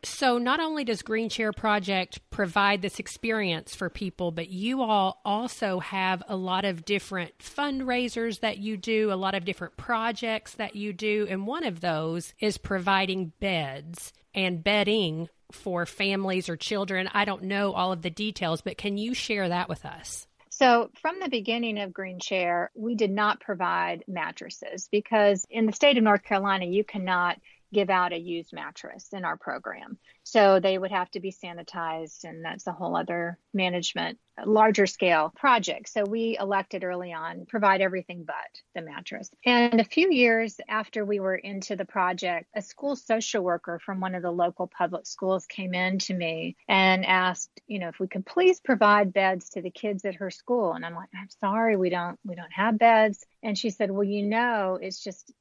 So, 0.05 0.37
not 0.37 0.61
only 0.61 0.85
does 0.85 1.01
Green 1.01 1.31
Chair 1.31 1.51
Project 1.51 2.21
provide 2.29 2.83
this 2.83 2.99
experience 2.99 3.75
for 3.75 3.89
people, 3.89 4.33
but 4.33 4.51
you 4.51 4.83
all 4.83 5.23
also 5.25 5.79
have 5.79 6.23
a 6.29 6.37
lot 6.37 6.67
of 6.67 6.85
different 6.85 7.39
fundraisers 7.39 8.41
that 8.41 8.59
you 8.59 8.77
do, 8.77 9.11
a 9.11 9.17
lot 9.17 9.35
of 9.35 9.47
different 9.47 9.79
projects 9.79 10.53
that 10.57 10.77
you 10.77 10.93
do. 10.93 11.27
And 11.31 11.47
one 11.47 11.65
of 11.65 11.81
those 11.81 12.35
is 12.39 12.59
providing 12.59 13.33
beds 13.41 14.13
and 14.35 14.63
bedding 14.63 15.31
for 15.53 15.87
families 15.87 16.51
or 16.51 16.57
children. 16.57 17.09
I 17.15 17.25
don't 17.25 17.45
know 17.45 17.73
all 17.73 17.91
of 17.91 18.03
the 18.03 18.11
details, 18.11 18.61
but 18.61 18.77
can 18.77 18.99
you 18.99 19.15
share 19.15 19.49
that 19.49 19.71
with 19.71 19.87
us? 19.87 20.27
So, 20.51 20.91
from 21.01 21.19
the 21.19 21.31
beginning 21.31 21.79
of 21.79 21.93
Green 21.93 22.21
Chair, 22.21 22.71
we 22.75 22.95
did 22.95 23.11
not 23.11 23.41
provide 23.41 24.05
mattresses 24.07 24.89
because 24.93 25.47
in 25.51 25.67
the 25.67 25.73
state 25.73 25.97
of 25.97 26.05
North 26.05 26.23
Carolina, 26.23 26.67
you 26.67 26.85
cannot 26.85 27.41
give 27.75 27.91
out 27.91 28.13
a 28.13 28.19
used 28.19 28.53
mattress 28.53 29.09
in 29.13 29.25
our 29.25 29.37
program. 29.37 29.99
So 30.23 30.59
they 30.59 30.79
would 30.79 30.91
have 30.91 31.11
to 31.11 31.21
be 31.21 31.31
sanitized, 31.31 32.25
and 32.25 32.43
that's 32.43 32.67
a 32.67 32.73
whole 32.73 32.97
other 32.97 33.39
management, 33.53 34.19
larger 34.47 34.87
scale 34.87 35.33
project. 35.37 35.91
So 35.91 36.05
we 36.05 36.39
elected 36.41 36.83
early 36.83 37.13
on 37.13 37.45
provide 37.47 37.83
everything 37.83 38.25
but 38.27 38.35
the 38.75 38.81
mattress. 38.81 39.29
And 39.45 39.81
a 39.81 39.85
few 39.85 40.11
years 40.11 40.59
after 40.67 41.05
we 41.05 41.21
were 41.21 41.35
into 41.35 41.77
the 41.77 41.85
project, 41.85 42.47
a 42.57 42.63
school 42.63 42.97
social 42.97 43.45
worker 43.45 43.79
from 43.85 44.01
one 44.01 44.15
of 44.15 44.23
the 44.23 44.31
local 44.31 44.67
public 44.67 45.07
schools 45.07 45.45
came 45.45 45.75
in 45.75 45.99
to 46.01 46.15
me 46.15 46.57
and 46.69 47.05
asked, 47.05 47.61
you 47.67 47.79
know, 47.79 47.89
if 47.89 47.99
we 48.01 48.09
could 48.09 48.25
please 48.25 48.61
provide 48.61 49.13
beds 49.13 49.51
to 49.51 49.61
the 49.61 49.71
kids 49.71 50.07
at 50.07 50.17
her 50.17 50.31
school. 50.31 50.73
And 50.73 50.87
I'm 50.87 50.95
like, 50.95 51.11
I'm 51.15 51.29
sorry, 51.41 51.77
we 51.77 51.91
don't 51.91 52.19
we 52.25 52.35
don't 52.35 52.53
have 52.53 52.79
beds. 52.79 53.27
And 53.43 53.59
she 53.59 53.69
said, 53.69 53.91
well, 53.91 54.05
you 54.05 54.25
know, 54.25 54.79
it's 54.81 55.05
just 55.05 55.33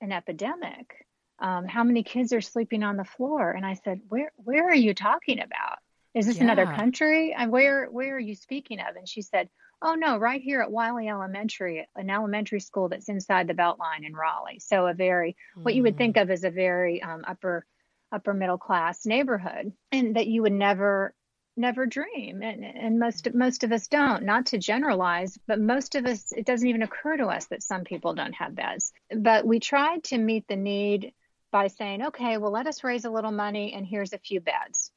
an 0.00 0.10
epidemic 0.10 1.06
um, 1.42 1.66
how 1.66 1.82
many 1.82 2.04
kids 2.04 2.32
are 2.32 2.40
sleeping 2.40 2.84
on 2.84 2.96
the 2.96 3.04
floor? 3.04 3.50
And 3.50 3.66
I 3.66 3.74
said, 3.74 4.00
where, 4.08 4.30
where 4.36 4.68
are 4.68 4.74
you 4.74 4.94
talking 4.94 5.40
about? 5.40 5.78
Is 6.14 6.26
this 6.26 6.36
yeah. 6.36 6.44
another 6.44 6.66
country? 6.66 7.34
And 7.36 7.50
where, 7.50 7.86
where 7.86 8.16
are 8.16 8.20
you 8.20 8.36
speaking 8.36 8.78
of? 8.78 8.94
And 8.96 9.08
she 9.08 9.22
said, 9.22 9.48
oh 9.82 9.94
no, 9.94 10.16
right 10.16 10.40
here 10.40 10.60
at 10.60 10.70
Wiley 10.70 11.08
Elementary, 11.08 11.88
an 11.96 12.10
elementary 12.10 12.60
school 12.60 12.88
that's 12.88 13.08
inside 13.08 13.48
the 13.48 13.54
Beltline 13.54 14.06
in 14.06 14.14
Raleigh. 14.14 14.60
So 14.60 14.86
a 14.86 14.94
very, 14.94 15.36
mm. 15.58 15.64
what 15.64 15.74
you 15.74 15.82
would 15.82 15.98
think 15.98 16.14
mm. 16.14 16.22
of 16.22 16.30
as 16.30 16.44
a 16.44 16.50
very 16.50 17.02
um, 17.02 17.24
upper, 17.26 17.66
upper 18.12 18.34
middle 18.34 18.58
class 18.58 19.04
neighborhood 19.04 19.72
and 19.90 20.14
that 20.16 20.28
you 20.28 20.42
would 20.42 20.52
never 20.52 21.12
never 21.54 21.84
dream 21.84 22.40
and, 22.42 22.64
and 22.64 22.98
most 22.98 23.28
most 23.34 23.62
of 23.62 23.72
us 23.72 23.86
don't 23.86 24.22
not 24.22 24.46
to 24.46 24.56
generalize 24.56 25.38
but 25.46 25.60
most 25.60 25.94
of 25.94 26.06
us 26.06 26.32
it 26.32 26.46
doesn't 26.46 26.68
even 26.68 26.82
occur 26.82 27.14
to 27.14 27.26
us 27.26 27.44
that 27.48 27.62
some 27.62 27.84
people 27.84 28.14
don't 28.14 28.32
have 28.32 28.54
beds 28.54 28.90
but 29.14 29.46
we 29.46 29.60
tried 29.60 30.02
to 30.02 30.16
meet 30.16 30.48
the 30.48 30.56
need 30.56 31.12
by 31.52 31.68
saying, 31.68 32.06
okay, 32.06 32.38
well, 32.38 32.50
let 32.50 32.66
us 32.66 32.82
raise 32.82 33.04
a 33.04 33.10
little 33.10 33.30
money 33.30 33.74
and 33.74 33.86
here's 33.86 34.12
a 34.12 34.18
few 34.18 34.40
beds. 34.40 34.90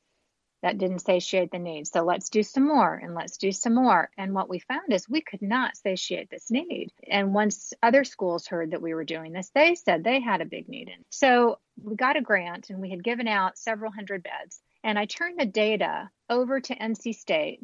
That 0.64 0.80
didn't 0.80 1.00
satiate 1.00 1.52
the 1.52 1.60
need. 1.60 1.86
So 1.86 2.04
let's 2.04 2.30
do 2.30 2.42
some 2.42 2.66
more 2.66 2.96
and 2.96 3.14
let's 3.14 3.38
do 3.38 3.52
some 3.52 3.76
more. 3.76 4.10
And 4.18 4.34
what 4.34 4.50
we 4.50 4.58
found 4.58 4.92
is 4.92 5.08
we 5.08 5.22
could 5.22 5.44
not 5.44 5.78
satiate 5.78 6.32
this 6.32 6.50
need. 6.50 6.92
And 7.08 7.36
once 7.36 7.72
other 7.84 8.04
schools 8.04 8.48
heard 8.48 8.72
that 8.72 8.82
we 8.82 8.96
were 8.96 9.04
doing 9.04 9.32
this, 9.32 9.52
they 9.54 9.76
said 9.76 10.04
they 10.04 10.22
had 10.22 10.42
a 10.42 10.46
big 10.46 10.68
need. 10.68 10.88
And 10.88 11.04
so 11.12 11.60
we 11.84 11.96
got 11.96 12.18
a 12.18 12.22
grant 12.22 12.72
and 12.72 12.80
we 12.80 12.90
had 12.90 13.04
given 13.04 13.28
out 13.28 13.60
several 13.60 13.92
hundred 13.92 14.24
beds. 14.24 14.60
And 14.84 14.98
I 14.98 15.06
turned 15.06 15.40
the 15.40 15.46
data 15.46 16.10
over 16.30 16.60
to 16.62 16.76
NC 16.76 17.14
State 17.14 17.60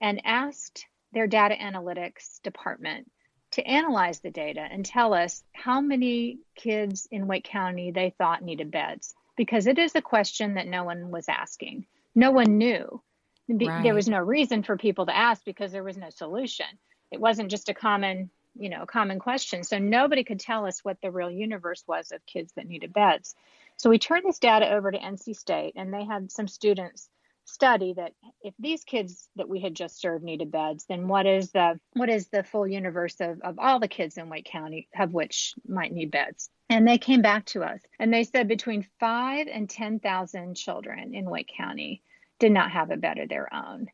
and 0.00 0.22
asked 0.24 0.86
their 1.12 1.26
data 1.26 1.54
analytics 1.54 2.40
department 2.42 3.08
to 3.52 3.66
analyze 3.66 4.20
the 4.20 4.30
data 4.30 4.60
and 4.60 4.84
tell 4.84 5.12
us 5.12 5.42
how 5.52 5.80
many 5.80 6.38
kids 6.54 7.08
in 7.10 7.26
Wake 7.26 7.44
County 7.44 7.90
they 7.90 8.14
thought 8.16 8.42
needed 8.42 8.70
beds 8.70 9.14
because 9.36 9.66
it 9.66 9.78
is 9.78 9.94
a 9.94 10.02
question 10.02 10.54
that 10.54 10.68
no 10.68 10.84
one 10.84 11.10
was 11.10 11.28
asking. 11.28 11.86
No 12.14 12.30
one 12.30 12.58
knew. 12.58 13.02
Right. 13.48 13.82
There 13.82 13.94
was 13.94 14.08
no 14.08 14.18
reason 14.18 14.62
for 14.62 14.76
people 14.76 15.06
to 15.06 15.16
ask 15.16 15.44
because 15.44 15.72
there 15.72 15.82
was 15.82 15.96
no 15.96 16.10
solution. 16.10 16.66
It 17.10 17.20
wasn't 17.20 17.50
just 17.50 17.68
a 17.68 17.74
common, 17.74 18.30
you 18.54 18.68
know, 18.68 18.86
common 18.86 19.18
question. 19.18 19.64
So 19.64 19.78
nobody 19.78 20.22
could 20.22 20.38
tell 20.38 20.66
us 20.66 20.84
what 20.84 20.98
the 21.02 21.10
real 21.10 21.30
universe 21.30 21.82
was 21.88 22.12
of 22.12 22.24
kids 22.26 22.52
that 22.54 22.68
needed 22.68 22.92
beds. 22.92 23.34
So 23.76 23.90
we 23.90 23.98
turned 23.98 24.24
this 24.26 24.38
data 24.38 24.70
over 24.70 24.92
to 24.92 24.98
NC 24.98 25.36
State 25.36 25.72
and 25.74 25.92
they 25.92 26.04
had 26.04 26.30
some 26.30 26.46
students 26.46 27.08
study 27.44 27.94
that 27.94 28.12
if 28.42 28.54
these 28.58 28.84
kids 28.84 29.28
that 29.36 29.48
we 29.48 29.60
had 29.60 29.74
just 29.74 30.00
served 30.00 30.24
needed 30.24 30.50
beds, 30.50 30.84
then 30.88 31.08
what 31.08 31.26
is 31.26 31.50
the 31.52 31.78
what 31.94 32.08
is 32.08 32.28
the 32.28 32.44
full 32.44 32.66
universe 32.66 33.16
of, 33.20 33.40
of 33.42 33.58
all 33.58 33.80
the 33.80 33.88
kids 33.88 34.16
in 34.16 34.28
Wake 34.28 34.46
County 34.46 34.88
of 34.98 35.12
which 35.12 35.54
might 35.66 35.92
need 35.92 36.10
beds? 36.10 36.48
And 36.68 36.86
they 36.86 36.98
came 36.98 37.22
back 37.22 37.46
to 37.46 37.62
us 37.62 37.80
and 37.98 38.12
they 38.12 38.24
said 38.24 38.48
between 38.48 38.86
five 38.98 39.48
and 39.48 39.68
ten 39.68 40.00
thousand 40.00 40.54
children 40.54 41.14
in 41.14 41.28
Wake 41.28 41.50
County 41.56 42.02
did 42.38 42.52
not 42.52 42.70
have 42.70 42.90
a 42.90 42.96
bed 42.96 43.18
of 43.18 43.28
their 43.28 43.52
own. 43.52 43.88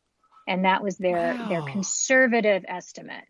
And 0.48 0.64
that 0.64 0.82
was 0.82 0.96
their 0.96 1.34
wow. 1.34 1.48
their 1.48 1.62
conservative 1.62 2.64
estimate. 2.68 3.24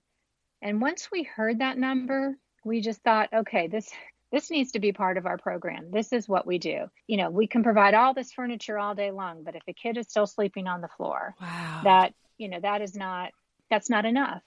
And 0.60 0.80
once 0.80 1.08
we 1.10 1.22
heard 1.22 1.60
that 1.60 1.78
number, 1.78 2.36
we 2.64 2.80
just 2.80 3.02
thought, 3.02 3.28
okay, 3.32 3.68
this 3.68 3.90
this 4.32 4.50
needs 4.50 4.72
to 4.72 4.80
be 4.80 4.92
part 4.92 5.16
of 5.16 5.26
our 5.26 5.38
program. 5.38 5.90
This 5.90 6.12
is 6.12 6.28
what 6.28 6.46
we 6.46 6.58
do. 6.58 6.86
You 7.06 7.16
know, 7.16 7.30
we 7.30 7.46
can 7.46 7.62
provide 7.62 7.94
all 7.94 8.14
this 8.14 8.32
furniture 8.32 8.78
all 8.78 8.94
day 8.94 9.10
long, 9.10 9.44
but 9.44 9.54
if 9.54 9.62
a 9.68 9.72
kid 9.72 9.96
is 9.96 10.06
still 10.08 10.26
sleeping 10.26 10.66
on 10.66 10.80
the 10.80 10.88
floor, 10.88 11.34
wow. 11.40 11.80
that, 11.84 12.14
you 12.38 12.48
know, 12.48 12.60
that 12.60 12.82
is 12.82 12.94
not, 12.94 13.30
that's 13.70 13.88
not 13.88 14.04
enough. 14.04 14.42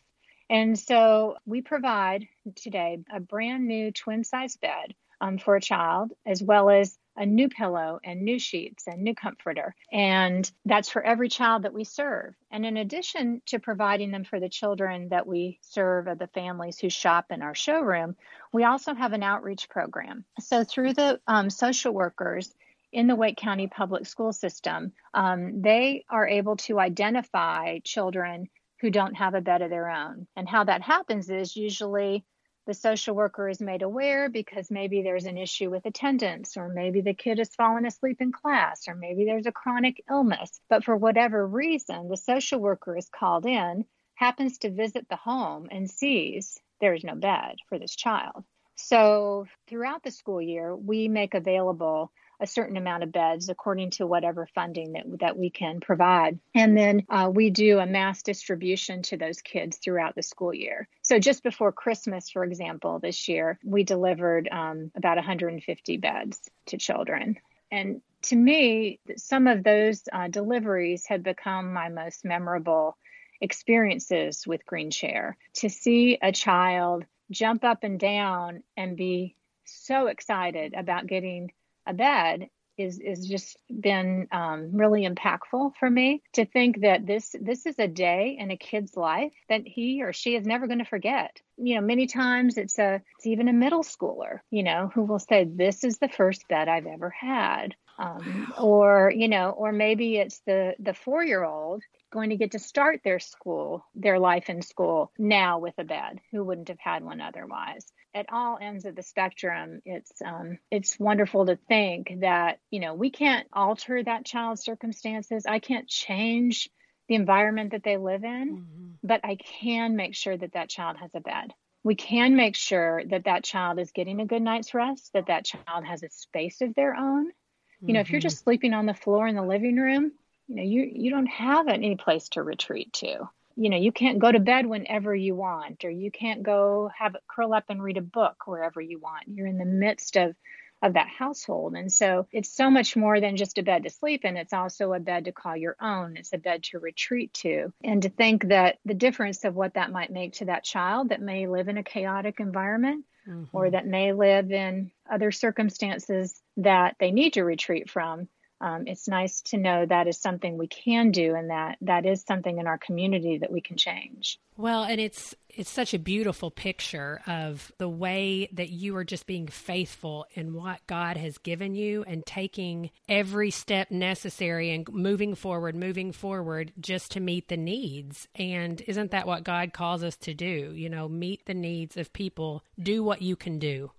And 0.49 0.77
so 0.77 1.37
we 1.45 1.61
provide 1.61 2.27
today 2.55 2.99
a 3.13 3.19
brand 3.19 3.67
new 3.67 3.91
twin 3.91 4.23
size 4.23 4.57
bed 4.57 4.95
um, 5.21 5.37
for 5.37 5.55
a 5.55 5.61
child, 5.61 6.11
as 6.25 6.41
well 6.41 6.69
as 6.69 6.97
a 7.19 7.25
new 7.25 7.49
pillow 7.49 7.99
and 8.03 8.21
new 8.21 8.39
sheets 8.39 8.87
and 8.87 9.03
new 9.03 9.13
comforter. 9.13 9.75
And 9.91 10.49
that's 10.65 10.89
for 10.89 11.03
every 11.03 11.29
child 11.29 11.63
that 11.63 11.73
we 11.73 11.83
serve. 11.83 12.33
And 12.49 12.65
in 12.65 12.77
addition 12.77 13.41
to 13.47 13.59
providing 13.59 14.09
them 14.09 14.23
for 14.23 14.39
the 14.39 14.49
children 14.49 15.09
that 15.09 15.27
we 15.27 15.59
serve 15.61 16.07
of 16.07 16.17
the 16.17 16.27
families 16.27 16.79
who 16.79 16.89
shop 16.89 17.25
in 17.29 17.41
our 17.41 17.53
showroom, 17.53 18.15
we 18.53 18.63
also 18.63 18.95
have 18.95 19.13
an 19.13 19.21
outreach 19.21 19.69
program. 19.69 20.23
So 20.39 20.63
through 20.63 20.93
the 20.93 21.19
um, 21.27 21.49
social 21.49 21.93
workers, 21.93 22.55
in 22.91 23.05
the 23.05 23.15
Wake 23.15 23.37
County 23.37 23.67
Public 23.67 24.07
School 24.07 24.33
System, 24.33 24.93
um, 25.13 25.61
they 25.61 26.05
are 26.09 26.27
able 26.27 26.55
to 26.57 26.79
identify 26.79 27.77
children 27.83 28.49
who 28.81 28.89
don't 28.89 29.13
have 29.15 29.35
a 29.35 29.41
bed 29.41 29.61
of 29.61 29.69
their 29.69 29.89
own. 29.89 30.25
And 30.35 30.49
how 30.49 30.63
that 30.63 30.81
happens 30.81 31.29
is 31.29 31.55
usually 31.55 32.25
the 32.69 32.75
social 32.75 33.15
worker 33.15 33.49
is 33.49 33.59
made 33.59 33.81
aware 33.81 34.29
because 34.29 34.69
maybe 34.69 35.01
there's 35.01 35.25
an 35.25 35.39
issue 35.39 35.71
with 35.71 35.87
attendance, 35.87 36.55
or 36.55 36.69
maybe 36.69 37.01
the 37.01 37.15
kid 37.15 37.39
has 37.39 37.55
fallen 37.55 37.83
asleep 37.83 38.21
in 38.21 38.31
class, 38.31 38.87
or 38.87 38.93
maybe 38.93 39.25
there's 39.25 39.47
a 39.47 39.51
chronic 39.51 40.03
illness. 40.07 40.51
But 40.69 40.83
for 40.83 40.95
whatever 40.95 41.47
reason, 41.47 42.09
the 42.09 42.15
social 42.15 42.59
worker 42.59 42.95
is 42.95 43.09
called 43.09 43.47
in, 43.47 43.85
happens 44.13 44.59
to 44.59 44.69
visit 44.69 45.07
the 45.09 45.15
home, 45.15 45.67
and 45.71 45.89
sees 45.89 46.59
there 46.79 46.93
is 46.93 47.03
no 47.03 47.15
bed 47.15 47.55
for 47.69 47.79
this 47.79 47.95
child. 47.95 48.43
So 48.75 49.47
throughout 49.67 50.03
the 50.03 50.11
school 50.11 50.39
year, 50.39 50.75
we 50.75 51.07
make 51.07 51.33
available 51.33 52.11
a 52.39 52.47
certain 52.47 52.77
amount 52.77 53.03
of 53.03 53.11
beds 53.11 53.49
according 53.49 53.91
to 53.91 54.07
whatever 54.07 54.47
funding 54.55 54.93
that, 54.93 55.05
that 55.19 55.37
we 55.37 55.49
can 55.49 55.79
provide. 55.79 56.39
And 56.55 56.77
then 56.77 57.05
uh, 57.09 57.29
we 57.33 57.49
do 57.49 57.79
a 57.79 57.85
mass 57.85 58.23
distribution 58.23 59.01
to 59.03 59.17
those 59.17 59.41
kids 59.41 59.77
throughout 59.77 60.15
the 60.15 60.23
school 60.23 60.53
year. 60.53 60.87
So 61.01 61.19
just 61.19 61.43
before 61.43 61.71
Christmas, 61.71 62.29
for 62.29 62.43
example, 62.43 62.99
this 62.99 63.27
year, 63.27 63.59
we 63.63 63.83
delivered 63.83 64.47
um, 64.51 64.91
about 64.95 65.17
150 65.17 65.97
beds 65.97 66.39
to 66.67 66.77
children. 66.77 67.37
And 67.71 68.01
to 68.23 68.35
me, 68.35 68.99
some 69.17 69.47
of 69.47 69.63
those 69.63 70.03
uh, 70.11 70.27
deliveries 70.27 71.05
have 71.07 71.23
become 71.23 71.73
my 71.73 71.89
most 71.89 72.25
memorable 72.25 72.97
experiences 73.41 74.45
with 74.45 74.65
Green 74.65 74.91
Chair. 74.91 75.37
To 75.55 75.69
see 75.69 76.17
a 76.21 76.31
child 76.31 77.05
jump 77.31 77.63
up 77.63 77.83
and 77.83 77.99
down 77.99 78.63
and 78.75 78.97
be 78.97 79.35
so 79.65 80.07
excited 80.07 80.73
about 80.73 81.07
getting 81.07 81.51
a 81.89 81.93
bed 81.93 82.49
is 82.77 82.99
is 82.99 83.27
just 83.27 83.57
been 83.81 84.27
um, 84.31 84.69
really 84.71 85.07
impactful 85.07 85.73
for 85.77 85.89
me 85.89 86.23
to 86.33 86.45
think 86.45 86.81
that 86.81 87.05
this 87.05 87.35
this 87.41 87.65
is 87.65 87.75
a 87.77 87.87
day 87.87 88.37
in 88.39 88.51
a 88.51 88.57
kid's 88.57 88.95
life 88.95 89.33
that 89.49 89.63
he 89.65 90.01
or 90.01 90.13
she 90.13 90.35
is 90.35 90.45
never 90.45 90.65
going 90.65 90.79
to 90.79 90.85
forget. 90.85 91.41
You 91.57 91.75
know, 91.75 91.81
many 91.81 92.07
times 92.07 92.57
it's 92.57 92.79
a 92.79 93.01
it's 93.17 93.27
even 93.27 93.49
a 93.49 93.53
middle 93.53 93.83
schooler, 93.83 94.39
you 94.49 94.63
know, 94.63 94.89
who 94.93 95.03
will 95.03 95.19
say, 95.19 95.43
"This 95.43 95.83
is 95.83 95.97
the 95.97 96.07
first 96.07 96.47
bed 96.47 96.69
I've 96.69 96.87
ever 96.87 97.09
had," 97.09 97.75
um, 97.97 98.53
or 98.57 99.11
you 99.13 99.27
know, 99.27 99.49
or 99.49 99.73
maybe 99.73 100.17
it's 100.17 100.39
the 100.45 100.75
the 100.79 100.93
four 100.93 101.23
year 101.23 101.43
old 101.43 101.83
going 102.11 102.29
to 102.29 102.37
get 102.37 102.51
to 102.51 102.59
start 102.59 103.01
their 103.03 103.19
school, 103.19 103.85
their 103.93 104.19
life 104.19 104.49
in 104.49 104.61
school 104.61 105.11
now 105.19 105.59
with 105.59 105.75
a 105.77 105.83
bed, 105.83 106.21
who 106.31 106.43
wouldn't 106.43 106.69
have 106.69 106.79
had 106.79 107.03
one 107.03 107.19
otherwise 107.19 107.91
at 108.13 108.25
all 108.31 108.57
ends 108.59 108.85
of 108.85 108.95
the 108.95 109.03
spectrum 109.03 109.81
it's 109.85 110.21
um, 110.25 110.57
it's 110.71 110.99
wonderful 110.99 111.45
to 111.45 111.57
think 111.67 112.11
that 112.21 112.59
you 112.71 112.79
know 112.79 112.93
we 112.93 113.09
can't 113.09 113.47
alter 113.53 114.03
that 114.03 114.25
child's 114.25 114.63
circumstances 114.63 115.45
i 115.47 115.59
can't 115.59 115.87
change 115.87 116.69
the 117.07 117.15
environment 117.15 117.71
that 117.71 117.83
they 117.83 117.97
live 117.97 118.23
in 118.23 118.57
mm-hmm. 118.57 118.87
but 119.03 119.21
i 119.23 119.35
can 119.35 119.95
make 119.95 120.15
sure 120.15 120.37
that 120.37 120.53
that 120.53 120.69
child 120.69 120.97
has 120.97 121.11
a 121.13 121.19
bed 121.19 121.53
we 121.83 121.95
can 121.95 122.35
make 122.35 122.55
sure 122.55 123.03
that 123.05 123.25
that 123.25 123.43
child 123.43 123.79
is 123.79 123.91
getting 123.91 124.19
a 124.19 124.25
good 124.25 124.41
night's 124.41 124.73
rest 124.73 125.11
that 125.13 125.27
that 125.27 125.45
child 125.45 125.85
has 125.85 126.03
a 126.03 126.09
space 126.09 126.61
of 126.61 126.73
their 126.75 126.95
own 126.95 127.27
mm-hmm. 127.27 127.87
you 127.87 127.93
know 127.93 127.99
if 127.99 128.09
you're 128.09 128.19
mm-hmm. 128.19 128.27
just 128.27 128.43
sleeping 128.43 128.73
on 128.73 128.85
the 128.85 128.93
floor 128.93 129.27
in 129.27 129.35
the 129.35 129.41
living 129.41 129.77
room 129.77 130.11
you 130.47 130.55
know 130.55 130.63
you 130.63 130.89
you 130.91 131.11
don't 131.11 131.27
have 131.27 131.67
any 131.67 131.95
place 131.95 132.29
to 132.29 132.41
retreat 132.41 132.91
to 132.93 133.29
you 133.59 133.69
know 133.69 133.77
you 133.77 133.91
can't 133.91 134.19
go 134.19 134.31
to 134.31 134.39
bed 134.39 134.65
whenever 134.65 135.13
you 135.13 135.35
want 135.35 135.83
or 135.83 135.89
you 135.89 136.11
can't 136.11 136.43
go 136.43 136.89
have 136.97 137.15
curl 137.27 137.53
up 137.53 137.65
and 137.69 137.83
read 137.83 137.97
a 137.97 138.01
book 138.01 138.43
wherever 138.45 138.79
you 138.79 138.99
want. 138.99 139.25
You're 139.27 139.47
in 139.47 139.57
the 139.57 139.65
midst 139.65 140.15
of 140.15 140.35
of 140.81 140.93
that 140.93 141.09
household. 141.09 141.75
And 141.75 141.91
so 141.91 142.25
it's 142.31 142.55
so 142.55 142.69
much 142.69 142.95
more 142.95 143.19
than 143.19 143.35
just 143.35 143.57
a 143.57 143.63
bed 143.63 143.83
to 143.83 143.89
sleep 143.89 144.23
in 144.23 144.37
it's 144.37 144.53
also 144.53 144.93
a 144.93 144.99
bed 144.99 145.25
to 145.25 145.33
call 145.33 145.57
your 145.57 145.75
own. 145.81 146.15
It's 146.15 146.31
a 146.31 146.37
bed 146.37 146.63
to 146.63 146.79
retreat 146.79 147.33
to. 147.35 147.73
And 147.83 148.01
to 148.03 148.09
think 148.09 148.47
that 148.47 148.77
the 148.85 148.93
difference 148.93 149.43
of 149.43 149.55
what 149.55 149.73
that 149.73 149.91
might 149.91 150.09
make 150.09 150.35
to 150.35 150.45
that 150.45 150.63
child 150.63 151.09
that 151.09 151.21
may 151.21 151.47
live 151.47 151.67
in 151.67 151.77
a 151.77 151.83
chaotic 151.83 152.39
environment 152.39 153.03
mm-hmm. 153.27 153.43
or 153.51 153.69
that 153.69 153.87
may 153.87 154.13
live 154.13 154.51
in 154.53 154.91
other 155.11 155.31
circumstances 155.31 156.41
that 156.55 156.95
they 156.97 157.11
need 157.11 157.33
to 157.33 157.43
retreat 157.43 157.89
from 157.89 158.29
um, 158.61 158.87
it's 158.87 159.07
nice 159.07 159.41
to 159.41 159.57
know 159.57 159.85
that 159.85 160.07
is 160.07 160.17
something 160.17 160.57
we 160.57 160.67
can 160.67 161.11
do 161.11 161.35
and 161.35 161.49
that 161.49 161.77
that 161.81 162.05
is 162.05 162.23
something 162.23 162.59
in 162.59 162.67
our 162.67 162.77
community 162.77 163.37
that 163.37 163.51
we 163.51 163.61
can 163.61 163.77
change. 163.77 164.39
Well 164.57 164.83
and 164.83 164.99
it's 164.99 165.33
it's 165.49 165.69
such 165.69 165.93
a 165.93 165.99
beautiful 165.99 166.51
picture 166.51 167.21
of 167.25 167.71
the 167.77 167.89
way 167.89 168.49
that 168.53 168.69
you 168.69 168.95
are 168.95 169.03
just 169.03 169.25
being 169.25 169.47
faithful 169.47 170.25
in 170.33 170.53
what 170.53 170.85
god 170.87 171.17
has 171.17 171.37
given 171.37 171.75
you 171.75 172.03
and 172.03 172.25
taking 172.25 172.91
every 173.07 173.49
step 173.49 173.89
necessary 173.91 174.71
and 174.71 174.87
moving 174.91 175.35
forward 175.35 175.75
moving 175.75 176.11
forward 176.11 176.73
just 176.79 177.11
to 177.11 177.19
meet 177.19 177.47
the 177.47 177.57
needs. 177.57 178.27
And 178.35 178.81
isn't 178.81 179.11
that 179.11 179.27
what 179.27 179.43
god 179.43 179.73
calls 179.73 180.03
us 180.03 180.17
to 180.17 180.33
do? 180.33 180.73
You 180.75 180.89
know 180.89 181.07
meet 181.07 181.45
the 181.45 181.53
needs 181.53 181.95
of 181.95 182.11
people 182.11 182.63
do 182.77 183.03
what 183.03 183.21
you 183.21 183.35
can 183.35 183.57
do 183.59 183.91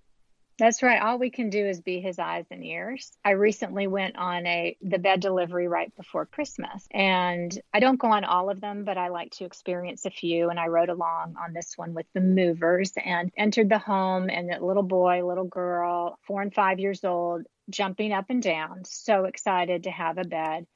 that's 0.61 0.83
right. 0.83 1.01
All 1.01 1.17
we 1.17 1.31
can 1.31 1.49
do 1.49 1.65
is 1.65 1.81
be 1.81 1.99
his 1.99 2.19
eyes 2.19 2.45
and 2.51 2.63
ears. 2.63 3.11
I 3.25 3.31
recently 3.31 3.87
went 3.87 4.15
on 4.15 4.45
a 4.45 4.77
the 4.79 4.99
bed 4.99 5.19
delivery 5.19 5.67
right 5.67 5.91
before 5.97 6.27
Christmas. 6.27 6.87
And 6.91 7.51
I 7.73 7.79
don't 7.79 7.99
go 7.99 8.09
on 8.09 8.25
all 8.25 8.51
of 8.51 8.61
them, 8.61 8.83
but 8.83 8.95
I 8.95 9.07
like 9.07 9.31
to 9.37 9.45
experience 9.45 10.05
a 10.05 10.11
few 10.11 10.51
and 10.51 10.59
I 10.59 10.67
rode 10.67 10.89
along 10.89 11.33
on 11.43 11.53
this 11.53 11.73
one 11.77 11.95
with 11.95 12.05
the 12.13 12.21
movers 12.21 12.93
and 13.03 13.31
entered 13.35 13.69
the 13.69 13.79
home 13.79 14.29
and 14.29 14.51
a 14.51 14.63
little 14.63 14.83
boy, 14.83 15.25
little 15.25 15.47
girl, 15.47 16.19
4 16.27 16.43
and 16.43 16.53
5 16.53 16.79
years 16.79 17.03
old, 17.03 17.47
jumping 17.71 18.13
up 18.13 18.25
and 18.29 18.43
down, 18.43 18.83
so 18.85 19.25
excited 19.25 19.85
to 19.85 19.91
have 19.91 20.19
a 20.19 20.25
bed. 20.25 20.67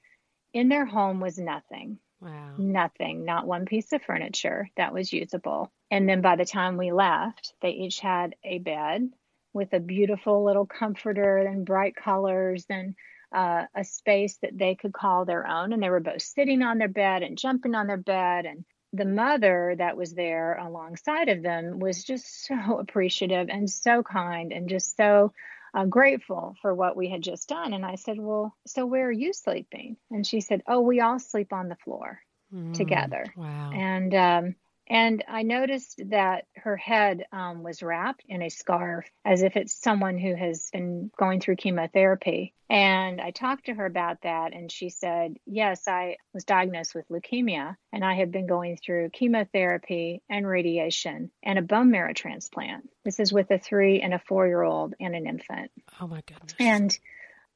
In 0.52 0.68
their 0.68 0.86
home 0.86 1.20
was 1.20 1.38
nothing. 1.38 2.00
Wow. 2.22 2.56
Nothing, 2.58 3.24
not 3.24 3.46
one 3.46 3.66
piece 3.66 3.94
of 3.94 4.02
furniture 4.02 4.68
that 4.78 4.94
was 4.94 5.14
usable. 5.14 5.72
And 5.92 6.10
then 6.10 6.22
by 6.22 6.38
the 6.38 6.46
time 6.46 6.78
we 6.78 6.92
left, 6.92 7.54
they 7.62 7.70
each 7.70 8.00
had 8.00 8.36
a 8.44 8.58
bed, 8.58 9.12
with 9.56 9.74
a 9.74 9.80
beautiful 9.80 10.44
little 10.44 10.66
comforter 10.66 11.38
and 11.38 11.66
bright 11.66 11.96
colors 11.96 12.66
and 12.70 12.94
uh, 13.34 13.64
a 13.74 13.86
space 13.86 14.38
that 14.42 14.58
they 14.58 14.76
could 14.76 14.94
call 14.94 15.24
their 15.24 15.48
own. 15.48 15.72
And 15.72 15.82
they 15.82 15.90
were 15.90 16.02
both 16.02 16.22
sitting 16.22 16.62
on 16.62 16.78
their 16.78 16.90
bed 16.90 17.24
and 17.24 17.38
jumping 17.38 17.74
on 17.74 17.88
their 17.88 17.98
bed. 17.98 18.46
And 18.46 18.66
the 18.92 19.06
mother 19.06 19.74
that 19.78 19.96
was 19.96 20.14
there 20.14 20.56
alongside 20.58 21.30
of 21.30 21.42
them 21.42 21.80
was 21.80 22.04
just 22.04 22.46
so 22.46 22.80
appreciative 22.80 23.48
and 23.50 23.70
so 23.70 24.04
kind 24.04 24.52
and 24.52 24.70
just 24.70 24.98
so 24.98 25.32
uh, 25.74 25.86
grateful 25.86 26.56
for 26.62 26.74
what 26.74 26.98
we 26.98 27.10
had 27.10 27.22
just 27.22 27.48
done. 27.48 27.74
And 27.74 27.86
I 27.86 27.96
said, 27.96 28.18
Well, 28.20 28.54
so 28.68 28.86
where 28.86 29.08
are 29.08 29.12
you 29.12 29.32
sleeping? 29.32 29.96
And 30.12 30.28
she 30.28 30.42
said, 30.42 30.64
Oh, 30.68 30.82
we 30.82 31.00
all 31.00 31.20
sleep 31.20 31.54
on 31.54 31.70
the 31.70 31.78
floor 31.78 32.20
mm, 32.54 32.74
together. 32.74 33.26
Wow. 33.38 33.72
And 33.74 34.14
um, 34.16 34.56
and 34.88 35.24
I 35.28 35.42
noticed 35.44 36.00
that 36.10 36.46
her 36.58 36.78
head 36.78 37.26
um, 37.32 37.64
was 37.64 37.82
wrapped 37.82 38.24
in 38.28 38.42
a 38.44 38.50
scarf 38.50 39.10
as 39.24 39.42
if 39.42 39.58
it's 39.58 39.74
someone 39.74 40.18
who 40.18 40.36
has 40.36 40.70
been 40.72 41.10
going 41.18 41.40
through 41.40 41.56
chemotherapy. 41.56 42.54
And 42.70 43.20
I 43.20 43.32
talked 43.32 43.66
to 43.66 43.74
her 43.74 43.86
about 43.86 44.22
that, 44.24 44.54
and 44.54 44.72
she 44.72 44.90
said, 44.90 45.38
Yes, 45.46 45.88
I 45.88 46.18
was 46.34 46.46
diagnosed 46.46 46.94
with 46.96 47.08
leukemia, 47.10 47.76
and 47.94 48.04
I 48.04 48.16
have 48.16 48.32
been 48.32 48.48
going 48.48 48.78
through 48.78 49.10
chemotherapy 49.10 50.22
and 50.30 50.48
radiation 50.48 51.32
and 51.44 51.60
a 51.60 51.64
bone 51.64 51.92
marrow 51.92 52.14
transplant. 52.14 52.90
This 53.04 53.20
is 53.20 53.34
with 53.34 53.50
a 53.52 53.60
three 53.60 54.02
and 54.02 54.14
a 54.14 54.20
four 54.20 54.48
year 54.48 54.64
old 54.64 54.94
and 55.00 55.16
an 55.16 55.28
infant. 55.28 55.72
Oh, 56.00 56.08
my 56.08 56.22
goodness. 56.26 56.54
And 56.60 56.98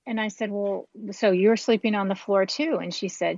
and 0.07 0.19
I 0.19 0.29
said, 0.29 0.49
Well, 0.49 0.89
so 1.11 1.31
you're 1.31 1.57
sleeping 1.57 1.93
on 1.93 2.07
the 2.07 2.15
floor 2.15 2.45
too? 2.45 2.79
And 2.81 2.93
she 2.93 3.09
said, 3.09 3.37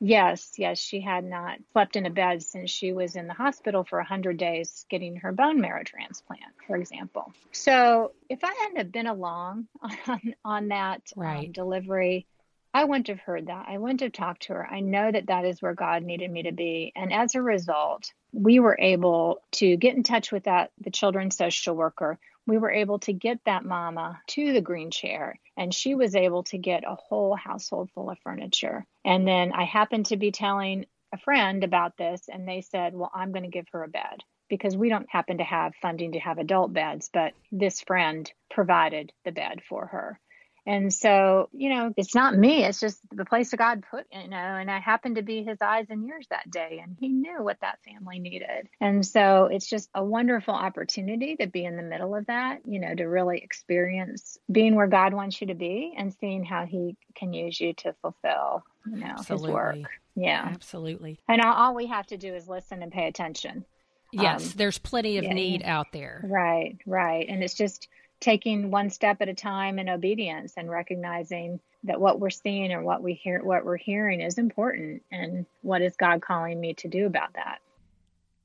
Yes, 0.00 0.52
yes, 0.58 0.78
she 0.78 1.00
had 1.00 1.24
not 1.24 1.58
slept 1.72 1.96
in 1.96 2.04
a 2.04 2.10
bed 2.10 2.42
since 2.42 2.70
she 2.70 2.92
was 2.92 3.16
in 3.16 3.26
the 3.26 3.34
hospital 3.34 3.82
for 3.82 3.98
100 3.98 4.36
days 4.36 4.84
getting 4.90 5.16
her 5.16 5.32
bone 5.32 5.60
marrow 5.60 5.84
transplant, 5.84 6.42
for 6.66 6.76
example. 6.76 7.32
So, 7.52 8.12
if 8.28 8.44
I 8.44 8.52
hadn't 8.60 8.76
have 8.76 8.92
been 8.92 9.06
along 9.06 9.68
on, 10.06 10.34
on 10.44 10.68
that 10.68 11.02
um, 11.16 11.22
right. 11.22 11.46
um, 11.46 11.52
delivery, 11.52 12.26
I 12.74 12.84
wouldn't 12.84 13.08
have 13.08 13.20
heard 13.20 13.46
that. 13.46 13.66
I 13.68 13.78
wouldn't 13.78 14.02
have 14.02 14.12
talked 14.12 14.42
to 14.42 14.52
her. 14.52 14.66
I 14.66 14.80
know 14.80 15.10
that 15.10 15.28
that 15.28 15.46
is 15.46 15.62
where 15.62 15.72
God 15.72 16.02
needed 16.02 16.30
me 16.30 16.42
to 16.42 16.52
be. 16.52 16.92
And 16.94 17.10
as 17.10 17.34
a 17.34 17.40
result, 17.40 18.12
we 18.32 18.58
were 18.60 18.76
able 18.78 19.40
to 19.52 19.78
get 19.78 19.96
in 19.96 20.02
touch 20.02 20.30
with 20.30 20.44
that 20.44 20.72
the 20.78 20.90
children's 20.90 21.38
social 21.38 21.74
worker 21.74 22.18
we 22.46 22.58
were 22.58 22.70
able 22.70 22.98
to 23.00 23.12
get 23.12 23.40
that 23.44 23.64
mama 23.64 24.20
to 24.28 24.52
the 24.52 24.60
green 24.60 24.90
chair 24.90 25.38
and 25.56 25.74
she 25.74 25.94
was 25.94 26.14
able 26.14 26.44
to 26.44 26.58
get 26.58 26.84
a 26.86 26.94
whole 26.94 27.34
household 27.34 27.90
full 27.94 28.08
of 28.08 28.18
furniture. 28.20 28.86
And 29.06 29.26
then 29.26 29.52
I 29.52 29.64
happened 29.64 30.06
to 30.06 30.16
be 30.16 30.32
telling 30.32 30.84
a 31.14 31.18
friend 31.18 31.62
about 31.62 31.96
this 31.96 32.22
and 32.28 32.46
they 32.46 32.60
said, 32.60 32.92
Well, 32.92 33.10
I'm 33.14 33.32
going 33.32 33.44
to 33.44 33.48
give 33.48 33.68
her 33.72 33.84
a 33.84 33.88
bed 33.88 34.24
because 34.48 34.76
we 34.76 34.88
don't 34.88 35.08
happen 35.08 35.38
to 35.38 35.44
have 35.44 35.74
funding 35.80 36.12
to 36.12 36.18
have 36.18 36.38
adult 36.38 36.72
beds, 36.72 37.08
but 37.12 37.32
this 37.52 37.80
friend 37.80 38.30
provided 38.50 39.12
the 39.24 39.32
bed 39.32 39.62
for 39.68 39.86
her. 39.86 40.20
And 40.66 40.92
so, 40.92 41.48
you 41.52 41.70
know, 41.70 41.94
it's 41.96 42.14
not 42.14 42.36
me, 42.36 42.64
it's 42.64 42.80
just 42.80 42.98
the 43.12 43.24
place 43.24 43.52
that 43.52 43.58
God 43.58 43.84
put, 43.88 44.04
you 44.12 44.28
know, 44.28 44.36
and 44.36 44.68
I 44.68 44.80
happened 44.80 45.14
to 45.14 45.22
be 45.22 45.44
his 45.44 45.58
eyes 45.62 45.86
and 45.90 46.04
ears 46.08 46.26
that 46.30 46.50
day. 46.50 46.80
And 46.82 46.96
he 46.98 47.08
knew 47.08 47.42
what 47.42 47.60
that 47.60 47.78
family 47.84 48.18
needed. 48.18 48.68
And 48.80 49.06
so 49.06 49.44
it's 49.46 49.68
just 49.68 49.88
a 49.94 50.04
wonderful 50.04 50.54
opportunity 50.54 51.36
to 51.36 51.46
be 51.46 51.64
in 51.64 51.76
the 51.76 51.84
middle 51.84 52.16
of 52.16 52.26
that, 52.26 52.62
you 52.66 52.80
know, 52.80 52.94
to 52.94 53.04
really 53.04 53.38
experience 53.38 54.38
being 54.50 54.74
where 54.74 54.88
God 54.88 55.14
wants 55.14 55.40
you 55.40 55.46
to 55.46 55.54
be 55.54 55.94
and 55.96 56.12
seeing 56.14 56.44
how 56.44 56.66
he 56.66 56.96
can 57.14 57.32
use 57.32 57.60
you 57.60 57.72
to 57.74 57.94
fulfill, 58.02 58.64
you 58.86 58.96
know, 58.96 59.06
Absolutely. 59.06 59.46
his 59.46 59.54
work. 59.54 59.90
Yeah. 60.16 60.50
Absolutely. 60.52 61.20
And 61.28 61.40
all, 61.42 61.54
all 61.54 61.74
we 61.74 61.86
have 61.86 62.08
to 62.08 62.16
do 62.16 62.34
is 62.34 62.48
listen 62.48 62.82
and 62.82 62.90
pay 62.90 63.06
attention. 63.06 63.64
Yes, 64.12 64.46
Um, 64.46 64.52
there's 64.56 64.78
plenty 64.78 65.18
of 65.18 65.24
yeah, 65.24 65.32
need 65.32 65.62
out 65.64 65.92
there. 65.92 66.22
Right, 66.24 66.78
right. 66.86 67.26
And 67.28 67.42
it's 67.44 67.54
just 67.54 67.88
taking 68.26 68.72
one 68.72 68.90
step 68.90 69.18
at 69.20 69.28
a 69.28 69.34
time 69.34 69.78
in 69.78 69.88
obedience 69.88 70.54
and 70.56 70.68
recognizing 70.68 71.60
that 71.84 72.00
what 72.00 72.18
we're 72.18 72.28
seeing 72.28 72.72
or 72.72 72.82
what 72.82 73.00
we 73.00 73.14
hear 73.14 73.40
what 73.44 73.64
we're 73.64 73.76
hearing 73.76 74.20
is 74.20 74.36
important 74.36 75.00
and 75.12 75.46
what 75.62 75.80
is 75.80 75.94
God 75.96 76.20
calling 76.20 76.58
me 76.58 76.74
to 76.74 76.88
do 76.88 77.06
about 77.06 77.34
that. 77.34 77.60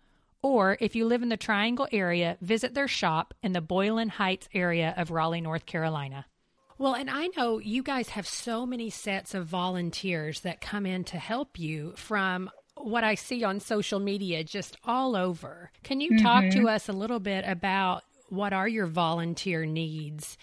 or 0.41 0.77
if 0.79 0.95
you 0.95 1.05
live 1.05 1.21
in 1.21 1.27
the 1.27 1.35
Triangle 1.35 1.89
area, 1.91 2.37
visit 2.39 2.73
their 2.73 2.87
shop 2.87 3.33
in 3.43 3.51
the 3.51 3.59
Boylan 3.59 4.07
Heights 4.07 4.47
area 4.53 4.93
of 4.95 5.11
Raleigh, 5.11 5.41
North 5.41 5.65
Carolina. 5.65 6.25
Well, 6.77 6.93
and 6.93 7.09
I 7.09 7.27
know 7.35 7.59
you 7.59 7.83
guys 7.83 8.07
have 8.11 8.25
so 8.25 8.65
many 8.65 8.89
sets 8.89 9.33
of 9.33 9.45
volunteers 9.45 10.39
that 10.39 10.61
come 10.61 10.85
in 10.85 11.03
to 11.03 11.17
help 11.17 11.59
you 11.59 11.91
from 11.97 12.49
what 12.75 13.03
I 13.03 13.15
see 13.15 13.43
on 13.43 13.59
social 13.59 13.99
media 13.99 14.45
just 14.45 14.77
all 14.85 15.17
over. 15.17 15.69
Can 15.83 15.99
you 15.99 16.17
talk 16.17 16.43
to 16.43 16.59
mm-hmm. 16.59 16.67
us 16.67 16.87
a 16.87 16.93
little 16.93 17.19
bit 17.19 17.43
about 17.45 18.03
what 18.29 18.53
are 18.53 18.69
your 18.69 18.87
volunteer 18.87 19.65
needs? 19.65 20.37